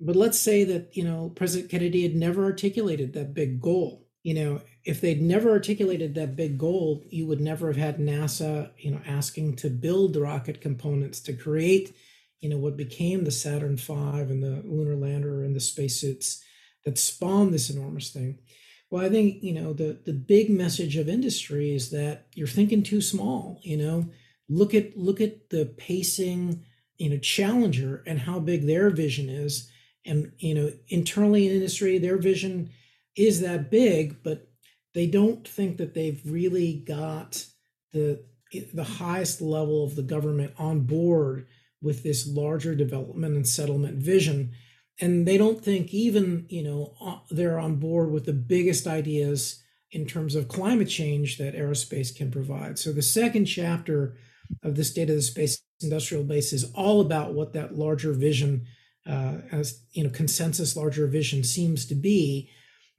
[0.00, 4.06] but let's say that you know president kennedy had never articulated that big goal.
[4.22, 8.70] You know if they'd never articulated that big goal you would never have had nasa
[8.76, 11.94] you know asking to build the rocket components to create
[12.40, 16.42] you know what became the saturn v and the lunar lander and the spacesuits
[16.86, 18.38] that spawned this enormous thing.
[18.90, 22.82] Well, I think you know the the big message of industry is that you're thinking
[22.82, 23.60] too small.
[23.62, 24.06] You know,
[24.48, 26.64] look at look at the pacing,
[26.96, 29.68] you know, Challenger and how big their vision is,
[30.06, 32.70] and you know, internally in industry, their vision
[33.16, 34.48] is that big, but
[34.94, 37.44] they don't think that they've really got
[37.92, 38.24] the
[38.72, 41.48] the highest level of the government on board
[41.82, 44.52] with this larger development and settlement vision
[45.00, 49.62] and they don't think even you know uh, they're on board with the biggest ideas
[49.92, 54.16] in terms of climate change that aerospace can provide so the second chapter
[54.62, 58.66] of the state of the space industrial base is all about what that larger vision
[59.06, 62.50] uh, as you know consensus larger vision seems to be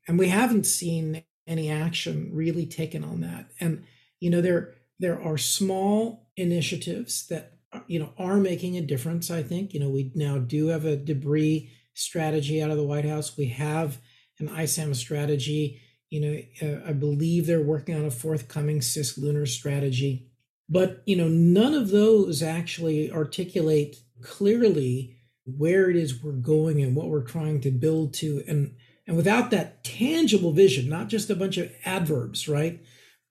[0.07, 3.49] and we haven't seen any action really taken on that.
[3.59, 3.83] And
[4.19, 7.53] you know, there there are small initiatives that
[7.87, 9.31] you know are making a difference.
[9.31, 13.05] I think you know we now do have a debris strategy out of the White
[13.05, 13.37] House.
[13.37, 13.97] We have
[14.39, 15.81] an ISAM strategy.
[16.09, 20.29] You know, uh, I believe they're working on a forthcoming cislunar strategy.
[20.69, 26.95] But you know, none of those actually articulate clearly where it is we're going and
[26.95, 28.75] what we're trying to build to and
[29.07, 32.81] and without that tangible vision not just a bunch of adverbs right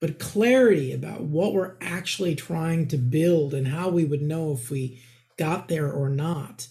[0.01, 4.71] but clarity about what we're actually trying to build and how we would know if
[4.71, 4.99] we
[5.37, 6.67] got there or not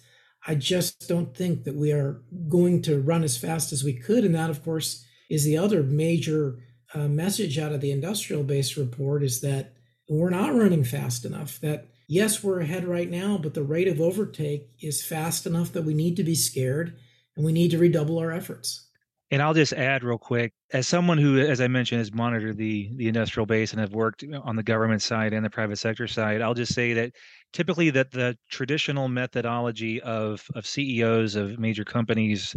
[0.46, 4.24] i just don't think that we are going to run as fast as we could
[4.24, 6.58] and that of course is the other major
[6.94, 9.72] uh, message out of the industrial base report is that
[10.08, 14.00] we're not running fast enough that yes, we're ahead right now, but the rate of
[14.00, 16.96] overtake is fast enough that we need to be scared
[17.36, 18.85] and we need to redouble our efforts.
[19.30, 22.90] And I'll just add real quick, as someone who, as I mentioned, has monitored the
[22.94, 26.40] the industrial base and have worked on the government side and the private sector side,
[26.40, 27.12] I'll just say that
[27.52, 32.54] typically that the traditional methodology of of CEOs of major companies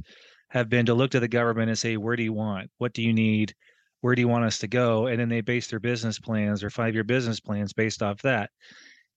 [0.49, 2.69] have been to look to the government and say, where do you want?
[2.77, 3.53] What do you need?
[4.01, 5.07] Where do you want us to go?
[5.07, 8.51] And then they base their business plans or five year business plans based off that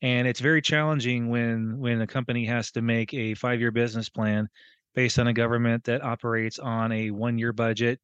[0.03, 4.09] and it's very challenging when when a company has to make a five year business
[4.09, 4.49] plan
[4.95, 8.01] based on a government that operates on a one year budget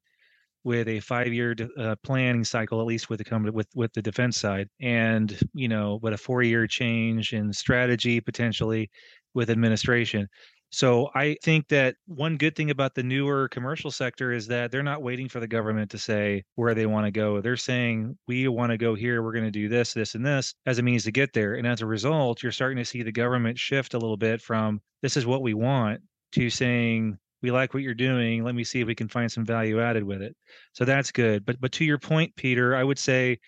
[0.63, 4.37] with a five year uh, planning cycle at least with the with with the defense
[4.37, 8.89] side and you know but a four year change in strategy potentially
[9.33, 10.27] with administration
[10.71, 14.83] so I think that one good thing about the newer commercial sector is that they're
[14.83, 17.41] not waiting for the government to say where they want to go.
[17.41, 20.53] They're saying, we want to go here, we're going to do this, this, and this
[20.67, 21.55] as a means to get there.
[21.55, 24.79] And as a result, you're starting to see the government shift a little bit from
[25.01, 26.01] this is what we want
[26.33, 28.43] to saying, we like what you're doing.
[28.43, 30.35] Let me see if we can find some value added with it.
[30.73, 31.45] So that's good.
[31.45, 33.39] But but to your point, Peter, I would say,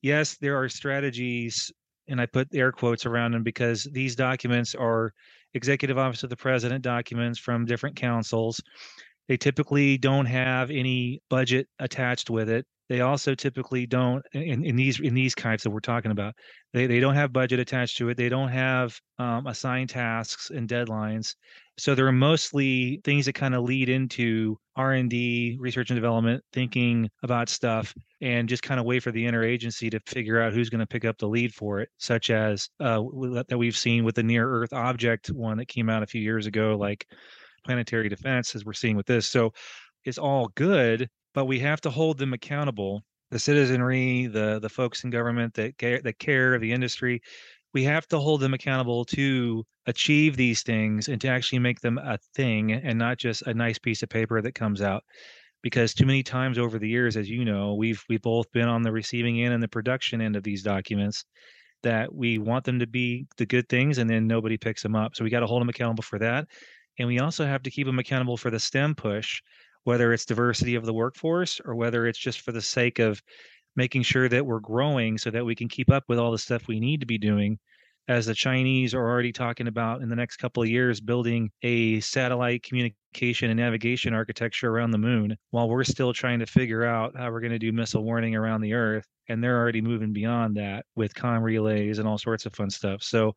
[0.00, 1.72] yes, there are strategies,
[2.08, 5.12] and I put air quotes around them because these documents are
[5.54, 8.60] executive office of the president documents from different councils.
[9.28, 12.66] They typically don't have any budget attached with it.
[12.92, 16.34] They also typically don't in, in these in these kinds that we're talking about.
[16.74, 18.18] They they don't have budget attached to it.
[18.18, 21.34] They don't have um, assigned tasks and deadlines.
[21.78, 27.08] So there are mostly things that kind of lead into R&D, research and development, thinking
[27.22, 30.80] about stuff and just kind of wait for the interagency to figure out who's going
[30.80, 33.02] to pick up the lead for it, such as uh,
[33.48, 36.44] that we've seen with the near Earth object one that came out a few years
[36.44, 37.06] ago, like
[37.64, 39.26] planetary defense, as we're seeing with this.
[39.26, 39.54] So
[40.04, 43.02] it's all good, but we have to hold them accountable.
[43.30, 47.22] The citizenry, the the folks in government that care, that care, the industry,
[47.72, 51.98] we have to hold them accountable to achieve these things and to actually make them
[51.98, 55.02] a thing and not just a nice piece of paper that comes out.
[55.62, 58.82] Because too many times over the years as you know we've we've both been on
[58.82, 61.24] the receiving end and the production end of these documents
[61.82, 65.16] that we want them to be the good things and then nobody picks them up.
[65.16, 66.46] So we got to hold them accountable for that.
[66.98, 69.40] And we also have to keep them accountable for the stem push
[69.84, 73.22] whether it's diversity of the workforce or whether it's just for the sake of
[73.76, 76.68] making sure that we're growing so that we can keep up with all the stuff
[76.68, 77.58] we need to be doing
[78.08, 82.00] as the Chinese are already talking about in the next couple of years building a
[82.00, 87.16] satellite communication and navigation architecture around the moon while we're still trying to figure out
[87.16, 90.56] how we're going to do missile warning around the earth and they're already moving beyond
[90.56, 93.02] that with com relays and all sorts of fun stuff.
[93.02, 93.34] So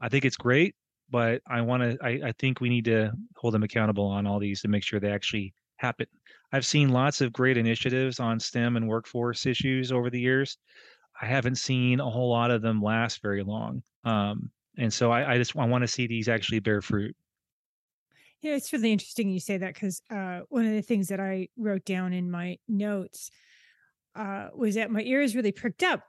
[0.00, 0.74] i think it's great
[1.10, 4.38] but i want to I, I think we need to hold them accountable on all
[4.38, 6.06] these to make sure they actually happen
[6.52, 10.58] i've seen lots of great initiatives on stem and workforce issues over the years
[11.20, 13.82] I haven't seen a whole lot of them last very long.
[14.04, 17.14] Um, and so I, I just I want to see these actually bear fruit.
[18.40, 21.48] Yeah, it's really interesting you say that because uh, one of the things that I
[21.58, 23.30] wrote down in my notes
[24.14, 26.04] uh, was that my ears really pricked up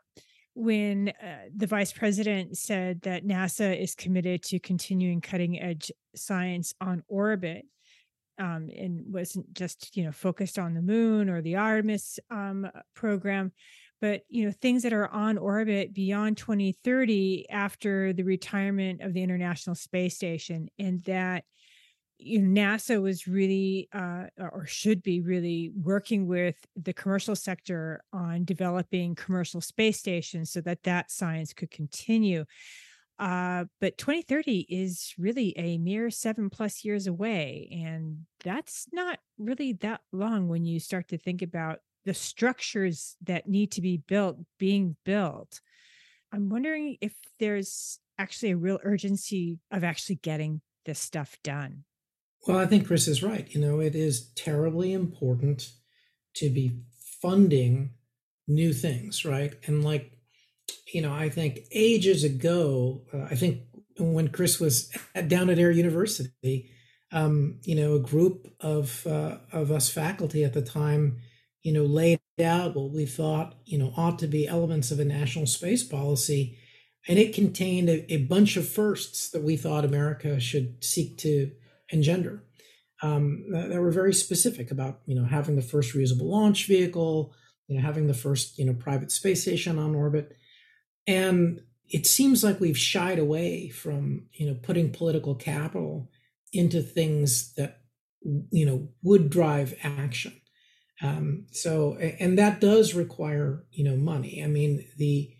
[0.53, 6.73] when uh, the vice president said that NASA is committed to continuing cutting edge science
[6.79, 7.65] on orbit.
[8.39, 13.51] Um, and wasn't just you know focused on the moon or the Artemis um, program,
[13.99, 19.21] but you know things that are on orbit beyond 2030 after the retirement of the
[19.21, 21.43] international space station and that
[22.21, 28.03] you know, nasa was really uh, or should be really working with the commercial sector
[28.13, 32.45] on developing commercial space stations so that that science could continue
[33.21, 39.73] uh, but 2030 is really a mere seven plus years away and that's not really
[39.73, 44.37] that long when you start to think about the structures that need to be built
[44.57, 45.61] being built.
[46.33, 51.83] I'm wondering if there's actually a real urgency of actually getting this stuff done.
[52.47, 53.47] Well, I think Chris is right.
[53.53, 55.69] You know, it is terribly important
[56.35, 56.71] to be
[57.21, 57.91] funding
[58.47, 59.53] new things, right?
[59.67, 60.17] And like,
[60.93, 63.61] you know, I think ages ago, uh, I think
[63.97, 66.71] when Chris was at, down at Air University,
[67.11, 71.17] um, you know, a group of uh, of us faculty at the time,
[71.63, 75.05] you know, laid out what we thought, you know, ought to be elements of a
[75.05, 76.57] national space policy,
[77.07, 81.51] and it contained a, a bunch of firsts that we thought America should seek to
[81.89, 82.43] engender.
[83.03, 87.33] Um, that, that were very specific about, you know, having the first reusable launch vehicle,
[87.67, 90.37] you know, having the first, you know, private space station on orbit,
[91.07, 96.09] and it seems like we've shied away from, you know, putting political capital
[96.53, 97.81] into things that
[98.51, 100.33] you know would drive action.
[101.01, 104.43] Um, so and that does require you know money.
[104.43, 105.31] I mean the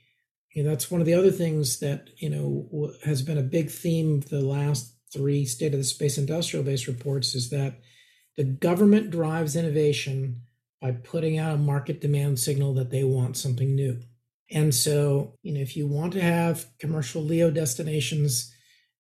[0.54, 3.70] you know that's one of the other things that you know has been a big
[3.70, 7.80] theme of the last three state of the space industrial base reports is that
[8.38, 10.42] the government drives innovation
[10.82, 14.00] by putting out a market demand signal that they want something new
[14.52, 18.54] and so you know if you want to have commercial leo destinations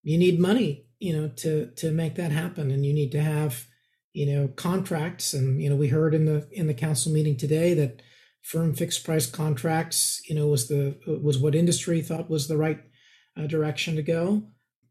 [0.03, 2.71] you need money you know to to make that happen.
[2.71, 3.65] And you need to have
[4.13, 5.33] you know contracts.
[5.33, 8.01] And you know we heard in the in the council meeting today that
[8.41, 12.81] firm fixed price contracts you know was the was what industry thought was the right
[13.35, 14.43] uh, direction to go.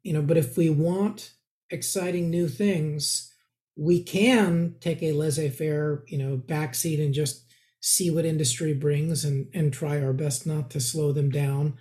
[0.02, 1.32] You know but if we want
[1.70, 3.32] exciting new things
[3.76, 7.44] we can take a laissez-faire you know backseat and just
[7.80, 11.76] see what industry brings and and try our best not to slow them down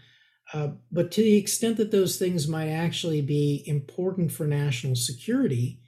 [0.53, 5.79] uh, but to the extent that those things might actually be important for national security,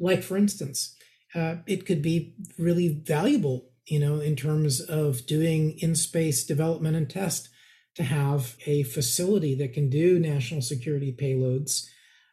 [0.00, 0.96] like for instance,
[1.34, 6.96] uh, it could be really valuable, you know, in terms of doing in space development
[6.96, 7.48] and test
[7.94, 11.84] to have a facility that can do national security payloads.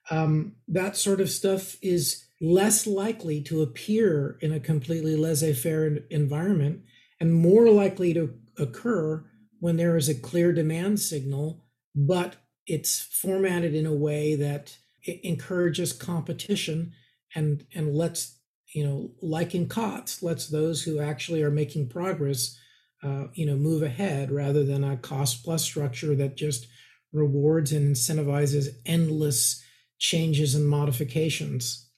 [0.10, 5.98] Um, that sort of stuff is less likely to appear in a completely laissez faire
[6.10, 6.82] environment
[7.20, 9.24] and more likely to occur
[9.60, 11.64] when there is a clear demand signal
[11.96, 12.36] but
[12.68, 14.78] it's formatted in a way that
[15.24, 16.94] encourages competition
[17.36, 18.40] and and lets
[18.74, 22.58] you know like in COTS lets those who actually are making progress
[23.04, 26.68] uh, you know move ahead rather than a cost plus structure that just
[27.14, 29.64] rewards and incentivizes endless
[30.00, 31.90] changes and modifications.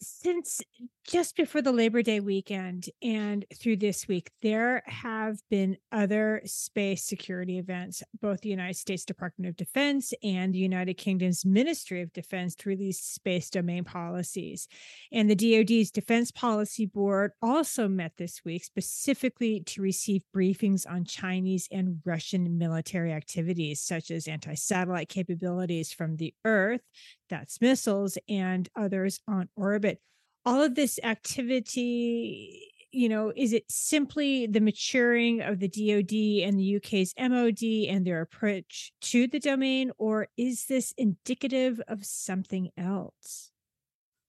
[0.00, 0.60] Since
[1.06, 7.04] just before the Labor Day weekend and through this week, there have been other space
[7.04, 8.02] security events.
[8.22, 13.14] Both the United States Department of Defense and the United Kingdom's Ministry of Defense released
[13.14, 14.66] space domain policies.
[15.12, 21.04] And the DoD's Defense Policy Board also met this week specifically to receive briefings on
[21.04, 26.80] Chinese and Russian military activities, such as anti satellite capabilities from the Earth,
[27.28, 30.00] that's missiles, and others on orbit
[30.44, 36.58] all of this activity you know is it simply the maturing of the DoD and
[36.58, 42.70] the UK's MOD and their approach to the domain or is this indicative of something
[42.78, 43.50] else?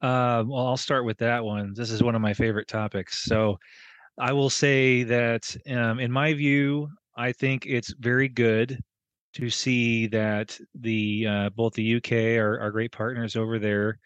[0.02, 1.74] Uh, well I'll start with that one.
[1.76, 3.24] This is one of my favorite topics.
[3.24, 3.58] So
[4.20, 8.80] I will say that um, in my view I think it's very good
[9.36, 14.00] to see that the uh, both the UK are, are great partners over there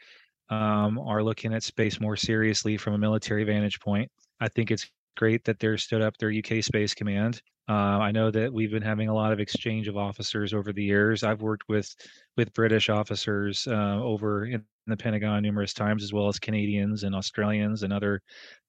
[0.49, 4.09] um, are looking at space more seriously from a military vantage point.
[4.39, 7.41] I think it's great that they're stood up their UK Space Command.
[7.67, 10.83] Uh, I know that we've been having a lot of exchange of officers over the
[10.83, 11.23] years.
[11.23, 11.93] I've worked with
[12.35, 17.13] with British officers uh, over in the Pentagon numerous times, as well as Canadians and
[17.13, 18.21] Australians and other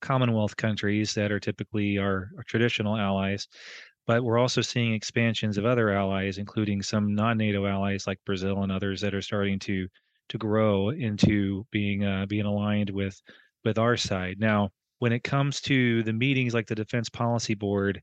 [0.03, 3.49] Commonwealth countries that are typically our, our traditional allies.
[4.07, 8.72] But we're also seeing expansions of other allies, including some non-NATO allies like Brazil and
[8.72, 9.89] others that are starting to
[10.31, 13.20] to grow into being uh, being aligned with
[13.64, 14.39] with our side.
[14.41, 18.01] Now, when it comes to the meetings like the Defense Policy Board,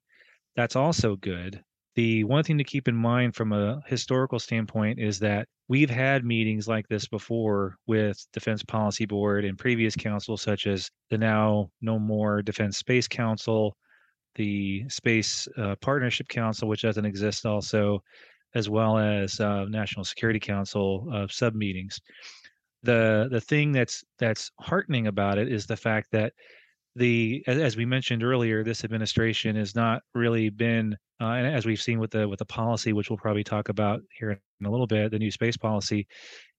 [0.56, 1.62] that's also good.
[1.96, 6.24] The one thing to keep in mind from a historical standpoint is that we've had
[6.24, 11.70] meetings like this before with Defense Policy Board and previous councils, such as the now
[11.82, 13.76] no more Defense Space Council,
[14.36, 18.04] the Space uh, Partnership Council, which doesn't exist also,
[18.58, 22.02] as well as uh, National Security Council uh, sub meetings.
[22.84, 26.34] The the thing that's that's heartening about it is the fact that
[26.96, 31.82] the as we mentioned earlier, this administration has not really been, uh, and as we've
[31.82, 34.88] seen with the with the policy, which we'll probably talk about here in a little
[34.88, 36.08] bit, the new space policy,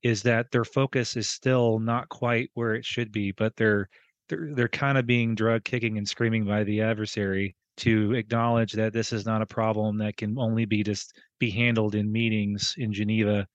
[0.02, 3.88] is that their focus is still not quite where it should be, but they're
[4.28, 8.92] they're they're kind of being drug kicking and screaming by the adversary to acknowledge that
[8.92, 12.92] this is not a problem that can only be just be handled in meetings in
[12.92, 13.46] Geneva,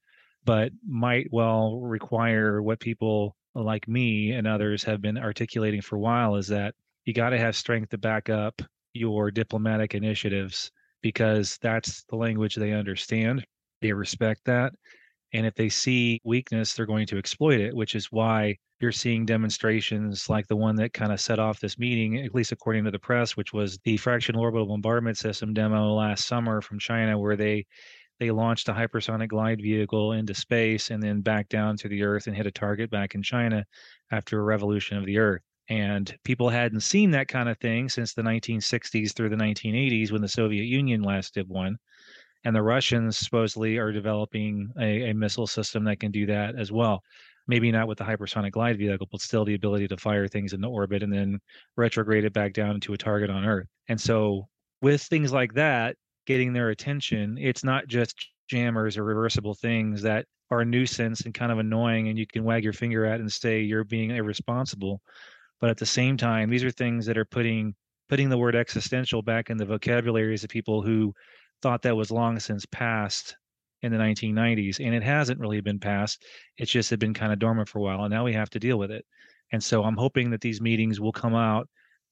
[0.45, 5.99] but might well require what people like me and others have been articulating for a
[5.99, 6.73] while is that
[7.05, 8.61] you got to have strength to back up
[8.93, 10.71] your diplomatic initiatives
[11.01, 13.45] because that's the language they understand.
[13.81, 14.73] They respect that.
[15.33, 19.25] And if they see weakness, they're going to exploit it, which is why you're seeing
[19.25, 22.91] demonstrations like the one that kind of set off this meeting, at least according to
[22.91, 27.35] the press, which was the fractional orbital bombardment system demo last summer from China, where
[27.35, 27.65] they
[28.19, 32.27] they launched a hypersonic glide vehicle into space and then back down to the Earth
[32.27, 33.65] and hit a target back in China
[34.11, 35.41] after a revolution of the Earth.
[35.69, 40.21] And people hadn't seen that kind of thing since the 1960s through the 1980s when
[40.21, 41.77] the Soviet Union last did one
[42.45, 46.71] and the Russians supposedly are developing a, a, missile system that can do that as
[46.71, 47.01] well.
[47.47, 50.67] Maybe not with the hypersonic glide vehicle, but still the ability to fire things into
[50.67, 51.39] orbit and then
[51.75, 53.67] retrograde it back down to a target on Earth.
[53.89, 54.47] And so,
[54.81, 58.15] with things like that getting their attention, it's not just
[58.49, 62.43] jammers or reversible things that are a nuisance and kind of annoying, and you can
[62.43, 65.01] wag your finger at and say you're being irresponsible.
[65.59, 67.75] But at the same time, these are things that are putting
[68.09, 71.13] putting the word existential back in the vocabularies of people who
[71.63, 73.37] thought that was long since passed
[73.81, 76.21] in the 1990s, and it hasn't really been passed.
[76.57, 78.59] It's just had been kind of dormant for a while, and now we have to
[78.59, 79.05] deal with it.
[79.51, 81.69] And so I'm hoping that these meetings will come out.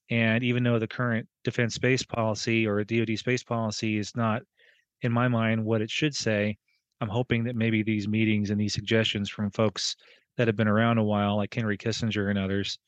[0.10, 4.42] And even though the current defense space policy or DoD space policy is not,
[5.02, 6.58] in my mind, what it should say,
[7.02, 9.96] I'm hoping that maybe these meetings and these suggestions from folks
[10.38, 12.80] that have been around a while, like Henry Kissinger and others,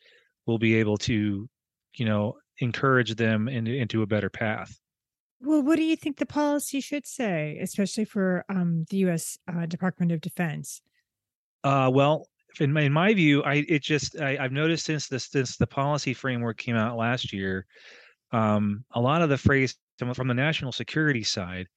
[0.45, 1.49] will be able to,
[1.95, 4.79] you know, encourage them in, into a better path.
[5.45, 9.37] Well, what do you think the policy should say, especially for um, the U.S.
[9.45, 10.81] Uh, Department of Defense?
[11.65, 12.29] Uh, well,
[12.61, 15.67] in my, in my view, I it just I, have noticed since the since the
[15.67, 17.65] policy framework came out last year,
[18.31, 19.75] um, a lot of the phrase
[20.13, 21.67] from the national security side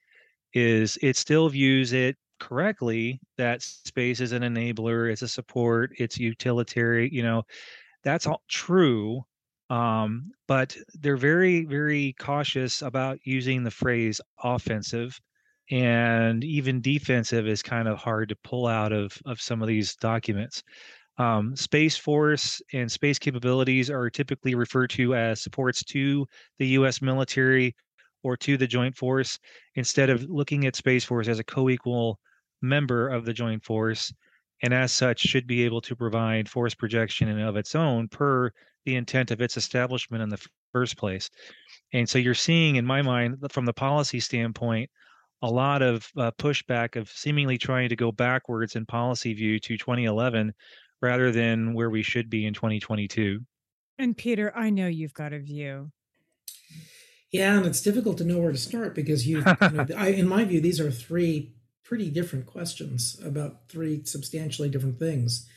[0.55, 6.19] is it still views it correctly that space is an enabler, it's a support, it's
[6.19, 7.13] utilitarian.
[7.13, 7.43] You know,
[8.05, 9.25] that's all true
[9.71, 15.19] um, but they're very, very cautious about using the phrase offensive.
[15.71, 19.97] And even defensive is kind of hard to pull out of, of some of these
[19.97, 20.63] documents.
[21.19, 26.27] Um, space Force and space capabilities are typically referred to as supports to
[26.59, 27.03] the U.S.
[27.03, 27.75] military
[28.23, 29.39] or to the Joint Force
[29.75, 32.21] instead of looking at Space Force as a co equal
[32.63, 34.13] member of the Joint Force
[34.63, 38.51] and as such should be able to provide force projection and of its own per
[38.87, 41.29] the intent of its establishment in the first place.
[41.93, 44.89] And so you're seeing, in my mind, from the policy standpoint,
[45.43, 49.77] a lot of uh, pushback of seemingly trying to go backwards in policy view to
[49.77, 50.55] 2011
[51.03, 53.41] rather than where we should be in 2022.
[53.99, 55.91] And Peter, I know you've got a view.
[57.33, 60.27] Yeah, and it's difficult to know where to start because you, you know, I, in
[60.27, 65.49] my view, these are three pretty different questions about three substantially different things.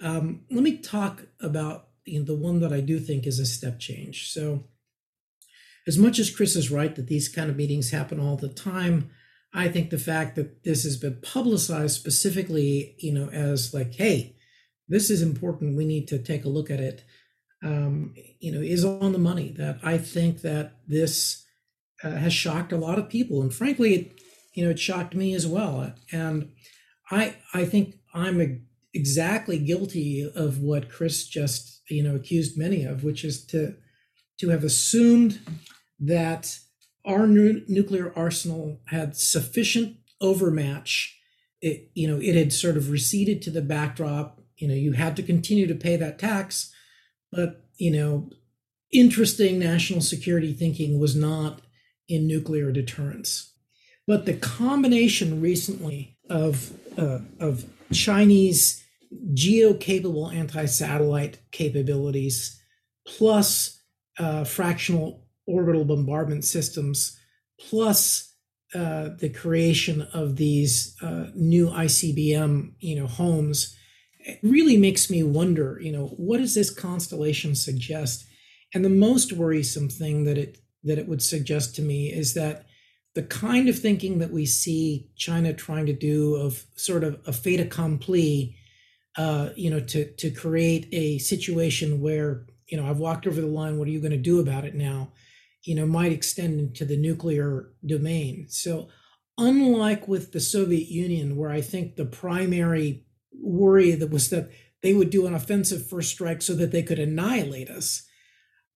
[0.00, 3.46] Um, let me talk about you know, the one that I do think is a
[3.46, 4.30] step change.
[4.30, 4.64] So,
[5.86, 9.10] as much as Chris is right that these kind of meetings happen all the time,
[9.54, 14.36] I think the fact that this has been publicized specifically, you know, as like, hey,
[14.88, 17.04] this is important, we need to take a look at it,
[17.62, 19.54] um, you know, is on the money.
[19.56, 21.44] That I think that this
[22.02, 24.20] uh, has shocked a lot of people, and frankly, it,
[24.54, 25.92] you know, it shocked me as well.
[26.12, 26.52] And
[27.10, 28.58] I, I think I'm a,
[28.94, 33.74] exactly guilty of what Chris just you know accused many of, which is to
[34.38, 35.40] to have assumed
[35.98, 36.58] that
[37.04, 41.18] our nu- nuclear arsenal had sufficient overmatch.
[41.60, 44.40] It you know it had sort of receded to the backdrop.
[44.56, 46.72] You know you had to continue to pay that tax,
[47.32, 48.30] but you know
[48.92, 51.60] interesting national security thinking was not
[52.08, 53.52] in nuclear deterrence.
[54.06, 58.82] But the combination recently of uh, of Chinese
[59.34, 62.60] geo-capable anti-satellite capabilities
[63.06, 63.82] plus
[64.18, 67.18] uh, fractional orbital bombardment systems
[67.58, 68.34] plus
[68.74, 73.76] uh, the creation of these uh, new ICBM, you know, homes,
[74.18, 78.26] it really makes me wonder, you know, what does this constellation suggest?
[78.74, 82.66] And the most worrisome thing that it that it would suggest to me is that
[83.14, 87.32] the kind of thinking that we see China trying to do of sort of a
[87.32, 88.54] fait accompli
[89.16, 93.46] uh, you know, to to create a situation where you know I've walked over the
[93.46, 93.78] line.
[93.78, 95.12] What are you going to do about it now?
[95.62, 98.46] You know, might extend into the nuclear domain.
[98.48, 98.88] So,
[99.38, 104.50] unlike with the Soviet Union, where I think the primary worry that was that
[104.82, 108.06] they would do an offensive first strike so that they could annihilate us.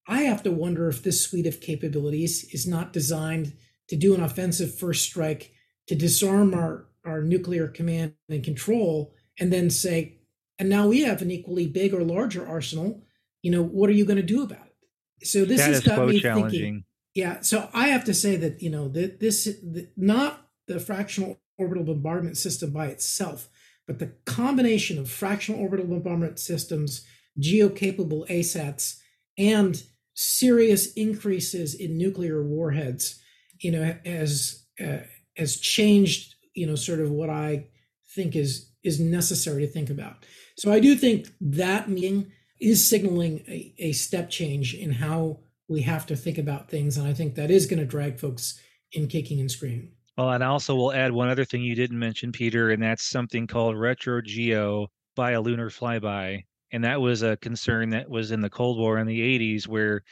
[0.09, 3.53] I have to wonder if this suite of capabilities is not designed
[3.89, 5.53] to do an offensive first strike
[5.87, 10.20] to disarm our, our nuclear command and control and then say,
[10.61, 13.03] and now we have an equally big or larger arsenal.
[13.43, 15.27] You know what are you going to do about it?
[15.27, 16.85] So this that has got me thinking
[17.15, 19.49] Yeah, so I have to say that you know that this
[19.97, 23.49] not the fractional orbital bombardment system by itself,
[23.87, 27.05] but the combination of fractional orbital bombardment systems,
[27.39, 28.99] geo-capable ASATs,
[29.37, 29.83] and
[30.15, 33.21] serious increases in nuclear warheads,
[33.59, 34.99] you know, has uh,
[35.37, 37.69] has changed, you know, sort of what I
[38.15, 40.25] think is is necessary to think about.
[40.57, 45.83] So I do think that meeting is signaling a, a step change in how we
[45.83, 46.97] have to think about things.
[46.97, 48.61] And I think that is going to drag folks
[48.93, 49.93] in kicking and screaming.
[50.19, 53.47] Well, and also we'll add one other thing you didn't mention, Peter, and that's something
[53.47, 56.45] called retro geo by a lunar flyby.
[56.73, 60.03] And that was a concern that was in the Cold War in the 80s, where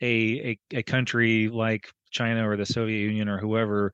[0.00, 3.92] a, a, a country like China or the Soviet Union or whoever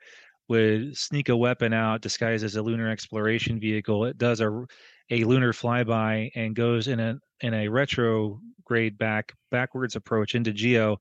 [0.49, 4.05] would sneak a weapon out disguised as a lunar exploration vehicle.
[4.05, 4.65] It does a
[5.11, 10.99] a lunar flyby and goes in a in a retrograde back backwards approach into geo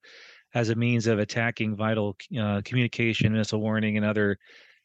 [0.53, 4.37] as a means of attacking vital uh, communication, missile warning, and other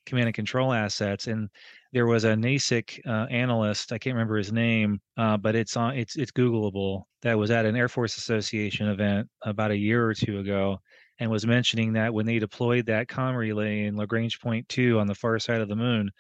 [0.06, 1.26] command and control assets.
[1.26, 1.48] And
[1.92, 5.96] there was a NASIC uh, analyst, I can't remember his name, uh, but it's on
[5.96, 7.04] it's it's Googleable.
[7.22, 10.80] That was at an Air Force Association event about a year or two ago,
[11.18, 15.06] and was mentioning that when they deployed that com relay in Lagrange Point Two on
[15.06, 16.10] the far side of the moon,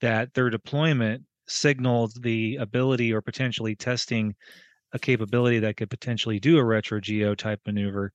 [0.00, 4.34] that their deployment signaled the ability or potentially testing
[4.92, 8.12] a capability that could potentially do a retro geo type maneuver.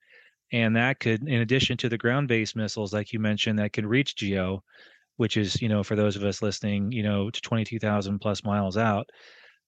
[0.51, 3.85] And that could in addition to the ground based missiles like you mentioned that could
[3.85, 4.63] reach geo
[5.17, 8.77] which is you know for those of us listening you know to 22,000 plus miles
[8.77, 9.09] out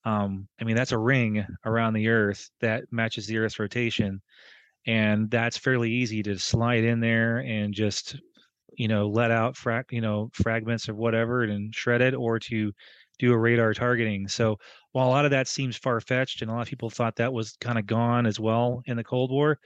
[0.04, 4.22] um, i mean that's a ring around the earth that matches the earth's rotation
[4.86, 8.16] and that's fairly easy to slide in there and just
[8.74, 12.72] you know let out fra- you know fragments of whatever and shred it or to
[13.18, 14.26] do a radar targeting.
[14.26, 14.58] So
[14.92, 17.32] while a lot of that seems far fetched, and a lot of people thought that
[17.32, 19.58] was kind of gone as well in the Cold War,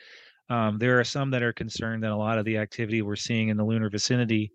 [0.50, 3.48] um, there are some that are concerned that a lot of the activity we're seeing
[3.48, 4.50] in the lunar vicinity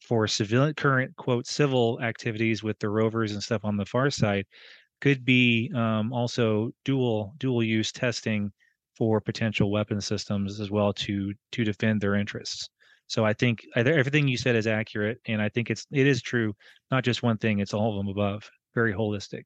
[0.00, 4.46] for civil current quote civil activities with the rovers and stuff on the far side
[5.00, 8.50] could be um, also dual dual use testing
[8.96, 12.68] for potential weapon systems as well to to defend their interests.
[13.06, 16.54] So I think everything you said is accurate, and I think it's it is true.
[16.90, 18.48] Not just one thing; it's all of them above.
[18.74, 19.44] Very holistic.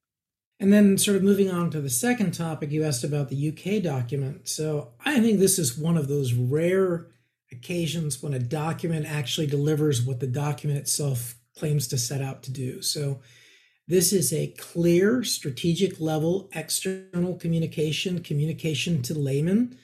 [0.61, 3.83] And then, sort of moving on to the second topic, you asked about the UK
[3.83, 4.49] document.
[4.49, 7.07] So I think this is one of those rare
[7.53, 12.53] occasions when a document actually delivers what the document itself claims to set out to
[12.53, 12.83] do.
[12.83, 13.21] So
[13.89, 19.77] this is a clear strategic level external communication, communication to laymen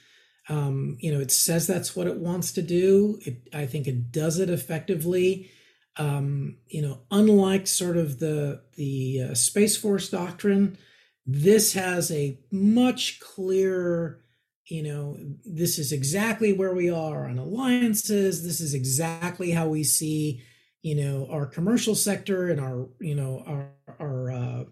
[0.49, 3.19] um, you know, it says that's what it wants to do.
[3.23, 5.51] It, I think it does it effectively.
[5.97, 10.77] Um, you know, unlike sort of the the uh, Space Force doctrine,
[11.25, 14.21] this has a much clearer.
[14.67, 18.43] You know, this is exactly where we are on alliances.
[18.43, 20.43] This is exactly how we see,
[20.85, 24.64] you know, our commercial sector and our, you know, our our uh,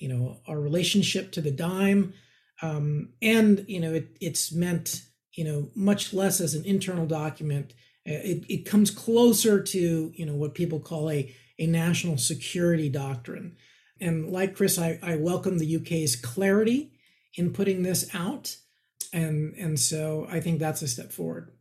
[0.00, 2.14] you know our relationship to the dime.
[2.62, 5.02] Um, and you know, it, it's meant
[5.40, 7.72] you know, much less as an internal document.
[8.06, 12.88] Uh, it, it comes closer to, you know, what people call a, a national security
[12.88, 13.56] doctrine.
[14.00, 16.92] And like Chris, I, I welcome the UK's clarity
[17.36, 18.56] in putting this out.
[19.12, 21.52] And, and so I think that's a step forward.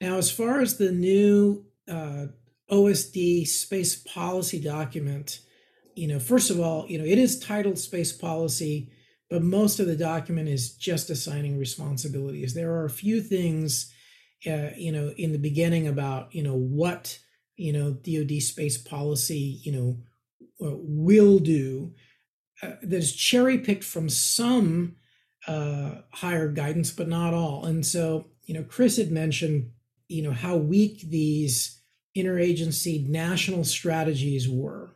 [0.00, 2.26] Now, as far as the new uh,
[2.70, 5.40] OSD space policy document,
[5.94, 8.90] you know, first of all, you know, it is titled Space Policy
[9.30, 12.52] but most of the document is just assigning responsibilities.
[12.52, 13.92] There are a few things,
[14.44, 17.18] uh, you know, in the beginning about you know what
[17.56, 21.94] you know DoD space policy you know uh, will do.
[22.62, 24.96] Uh, that is cherry picked from some
[25.46, 27.64] uh, higher guidance, but not all.
[27.64, 29.70] And so, you know, Chris had mentioned,
[30.08, 31.79] you know, how weak these
[32.16, 34.90] interagency national strategies were.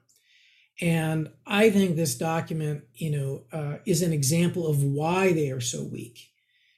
[0.81, 5.61] And I think this document, you know, uh, is an example of why they are
[5.61, 6.31] so weak.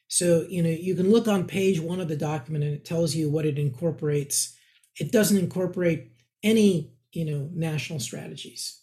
[0.08, 3.14] So, you know, you can look on page one of the document and it tells
[3.14, 4.54] you what it incorporates.
[5.00, 6.12] It doesn't incorporate
[6.42, 8.80] any, you know, national strategies.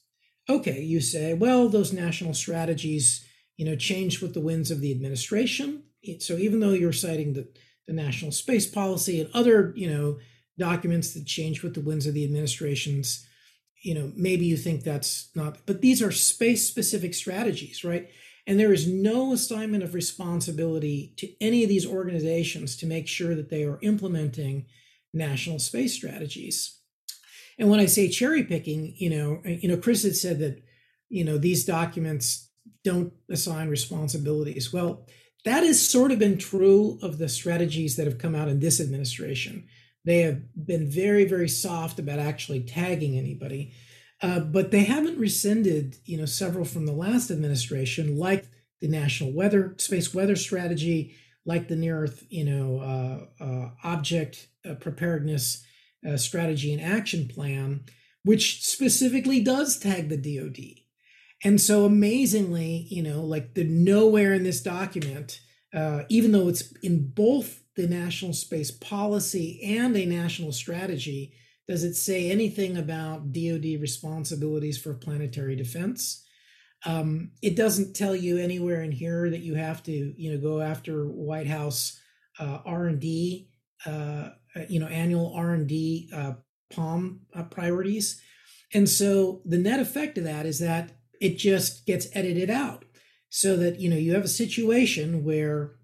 [0.49, 3.25] Okay, you say, well, those national strategies,
[3.55, 5.83] you know, changed with the winds of the administration.
[6.19, 7.47] So even though you're citing the,
[7.87, 10.17] the national space policy and other, you know,
[10.57, 13.25] documents that change with the winds of the administrations,
[13.83, 18.09] you know maybe you think that's not but these are space specific strategies right?
[18.45, 23.35] And there is no assignment of responsibility to any of these organizations to make sure
[23.35, 24.65] that they are implementing
[25.13, 26.79] national space strategies.
[27.59, 30.63] And when i say cherry picking you know you know chris had said that
[31.09, 32.49] you know these documents
[32.83, 34.71] don't assign responsibilities.
[34.71, 35.05] Well
[35.45, 38.79] that has sort of been true of the strategies that have come out in this
[38.79, 39.67] administration
[40.05, 43.73] They have been very, very soft about actually tagging anybody.
[44.21, 48.45] Uh, but they haven't rescinded, you know, several from the last administration, like
[48.79, 54.47] the National Weather Space Weather Strategy, like the Near Earth, you know, uh, uh, Object
[54.69, 55.65] uh, Preparedness
[56.07, 57.83] uh, Strategy and Action Plan,
[58.23, 60.83] which specifically does tag the DoD.
[61.43, 65.41] And so, amazingly, you know, like the nowhere in this document,
[65.73, 71.33] uh, even though it's in both the national space policy and a national strategy,
[71.67, 76.23] does it say anything about DoD responsibilities for planetary defense?
[76.85, 80.59] Um, it doesn't tell you anywhere in here that you have to, you know, go
[80.59, 81.99] after White House
[82.39, 83.47] uh, R and D,
[83.85, 84.29] uh,
[84.67, 86.33] you know, annual R and D uh,
[86.71, 88.21] POM uh, priorities.
[88.73, 92.85] And so the net effect of that is that it just gets edited out,
[93.29, 95.75] so that you know you have a situation where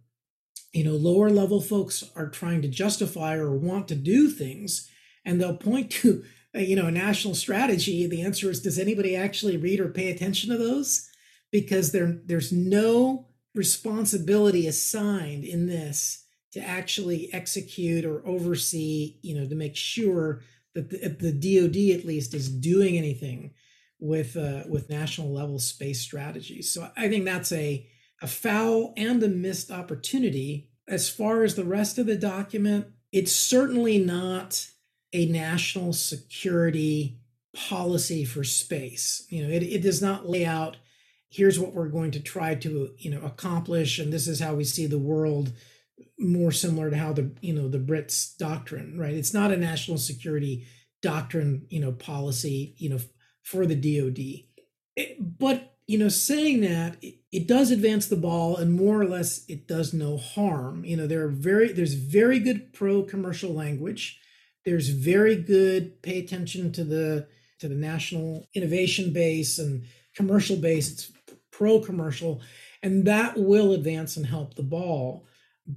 [0.73, 4.89] you know lower level folks are trying to justify or want to do things
[5.25, 8.07] and they'll point to you know a national strategy.
[8.07, 11.07] The answer is does anybody actually read or pay attention to those?
[11.51, 19.47] Because there there's no responsibility assigned in this to actually execute or oversee you know
[19.47, 20.41] to make sure
[20.75, 23.53] that the, the DoD at least is doing anything
[23.99, 27.87] with uh, with national level space strategies so I think that's a
[28.21, 30.69] a foul and a missed opportunity.
[30.87, 34.67] As far as the rest of the document it's certainly not
[35.13, 37.19] a national security
[37.55, 39.25] policy for space.
[39.29, 40.77] You know, it, it does not lay out
[41.31, 44.63] here's what we're going to try to you know accomplish and this is how we
[44.63, 45.51] see the world
[46.17, 49.13] more similar to how the you know the brits doctrine right?
[49.13, 50.65] It's not a national security
[51.01, 52.99] doctrine you know policy you know
[53.43, 54.19] for the dod
[54.95, 59.05] it, but you know saying that it, it does advance the ball and more or
[59.05, 63.53] less it does no harm you know there are very there's very good pro commercial
[63.53, 64.19] language
[64.65, 67.27] there's very good pay attention to the
[67.59, 70.91] to the national innovation base and commercial base.
[70.91, 71.11] It's
[71.51, 72.41] pro commercial,
[72.81, 75.25] and that will advance and help the ball.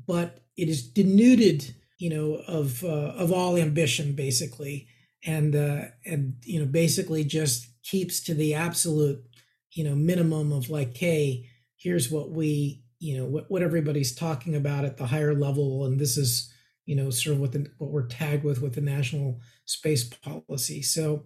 [0.06, 4.88] But it is denuded, you know, of uh, of all ambition, basically,
[5.24, 9.24] and uh, and you know, basically just keeps to the absolute,
[9.72, 14.54] you know, minimum of like, hey, here's what we, you know, what what everybody's talking
[14.54, 16.52] about at the higher level, and this is
[16.86, 20.82] you know, sort of what the what we're tagged with with the national space policy.
[20.82, 21.24] So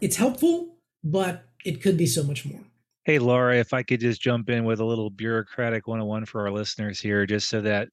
[0.00, 2.60] it's helpful, but it could be so much more.
[3.04, 6.52] Hey, Laura, if I could just jump in with a little bureaucratic 101 for our
[6.52, 7.88] listeners here, just so that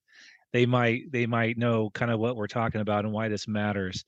[0.53, 4.05] they might they might know kind of what we're talking about and why this matters.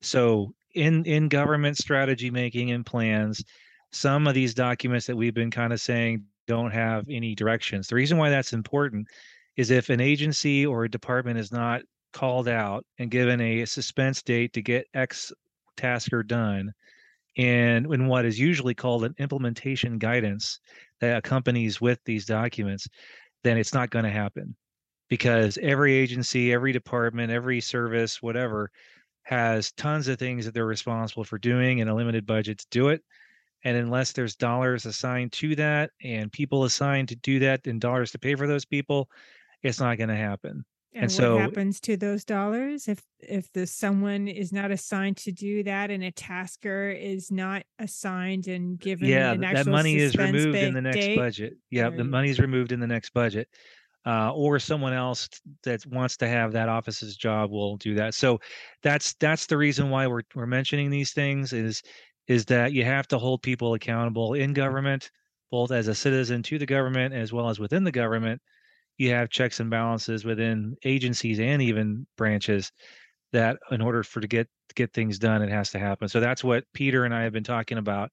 [0.00, 3.44] So in in government strategy making and plans,
[3.94, 7.88] some of these documents that we've been kind of saying don't have any directions.
[7.88, 9.06] The reason why that's important
[9.56, 11.82] is if an agency or a department is not
[12.12, 15.32] called out and given a suspense date to get X
[15.76, 16.72] tasker done,
[17.36, 20.60] and in what is usually called an implementation guidance
[21.00, 22.88] that accompanies with these documents,
[23.42, 24.54] then it's not going to happen
[25.08, 28.70] because every agency, every department, every service, whatever,
[29.22, 32.88] has tons of things that they're responsible for doing and a limited budget to do
[32.88, 33.02] it.
[33.64, 38.10] And unless there's dollars assigned to that and people assigned to do that and dollars
[38.12, 39.08] to pay for those people,
[39.62, 40.64] it's not going to happen.
[40.94, 45.16] And, and so, what happens to those dollars if if the someone is not assigned
[45.18, 50.16] to do that and a tasker is not assigned and given yeah that money is
[50.16, 51.16] removed in the next date?
[51.16, 53.48] budget yeah the money is removed in the next budget
[54.06, 55.28] uh, or someone else
[55.64, 58.38] that wants to have that office's job will do that so
[58.84, 61.82] that's that's the reason why we're we're mentioning these things is
[62.28, 65.10] is that you have to hold people accountable in government
[65.54, 68.42] both as a citizen to the government as well as within the government.
[68.98, 72.72] You have checks and balances within agencies and even branches
[73.32, 76.08] that in order for to get get things done it has to happen.
[76.08, 78.10] So that's what peter and i have been talking about.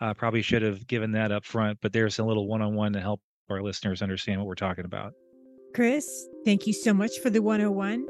[0.00, 3.20] Uh, probably should have given that up front but there's a little one-on-one to help
[3.50, 5.12] our listeners understand what we're talking about.
[5.76, 8.04] Chris thank you so much for the 101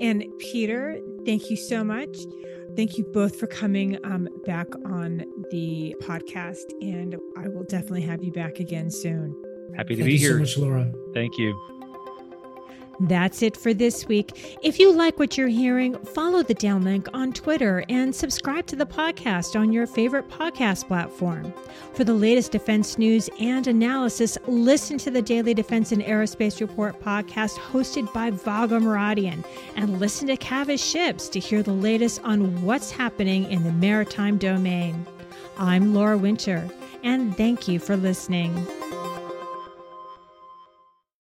[0.00, 2.18] and peter thank you so much
[2.76, 8.22] thank you both for coming um, back on the podcast and i will definitely have
[8.22, 9.34] you back again soon
[9.76, 10.32] Happy to Thank be here.
[10.32, 10.92] so much, Laura.
[11.12, 11.54] Thank you.
[13.00, 14.58] That's it for this week.
[14.62, 18.86] If you like what you're hearing, follow the downlink on Twitter and subscribe to the
[18.86, 21.52] podcast on your favorite podcast platform.
[21.92, 26.98] For the latest defense news and analysis, listen to the Daily Defense and Aerospace Report
[27.00, 29.44] podcast hosted by Vago Muradian
[29.76, 34.38] and listen to Cavas Ships to hear the latest on what's happening in the maritime
[34.38, 35.06] domain.
[35.58, 36.68] I'm Laura Winter,
[37.02, 38.66] and thank you for listening.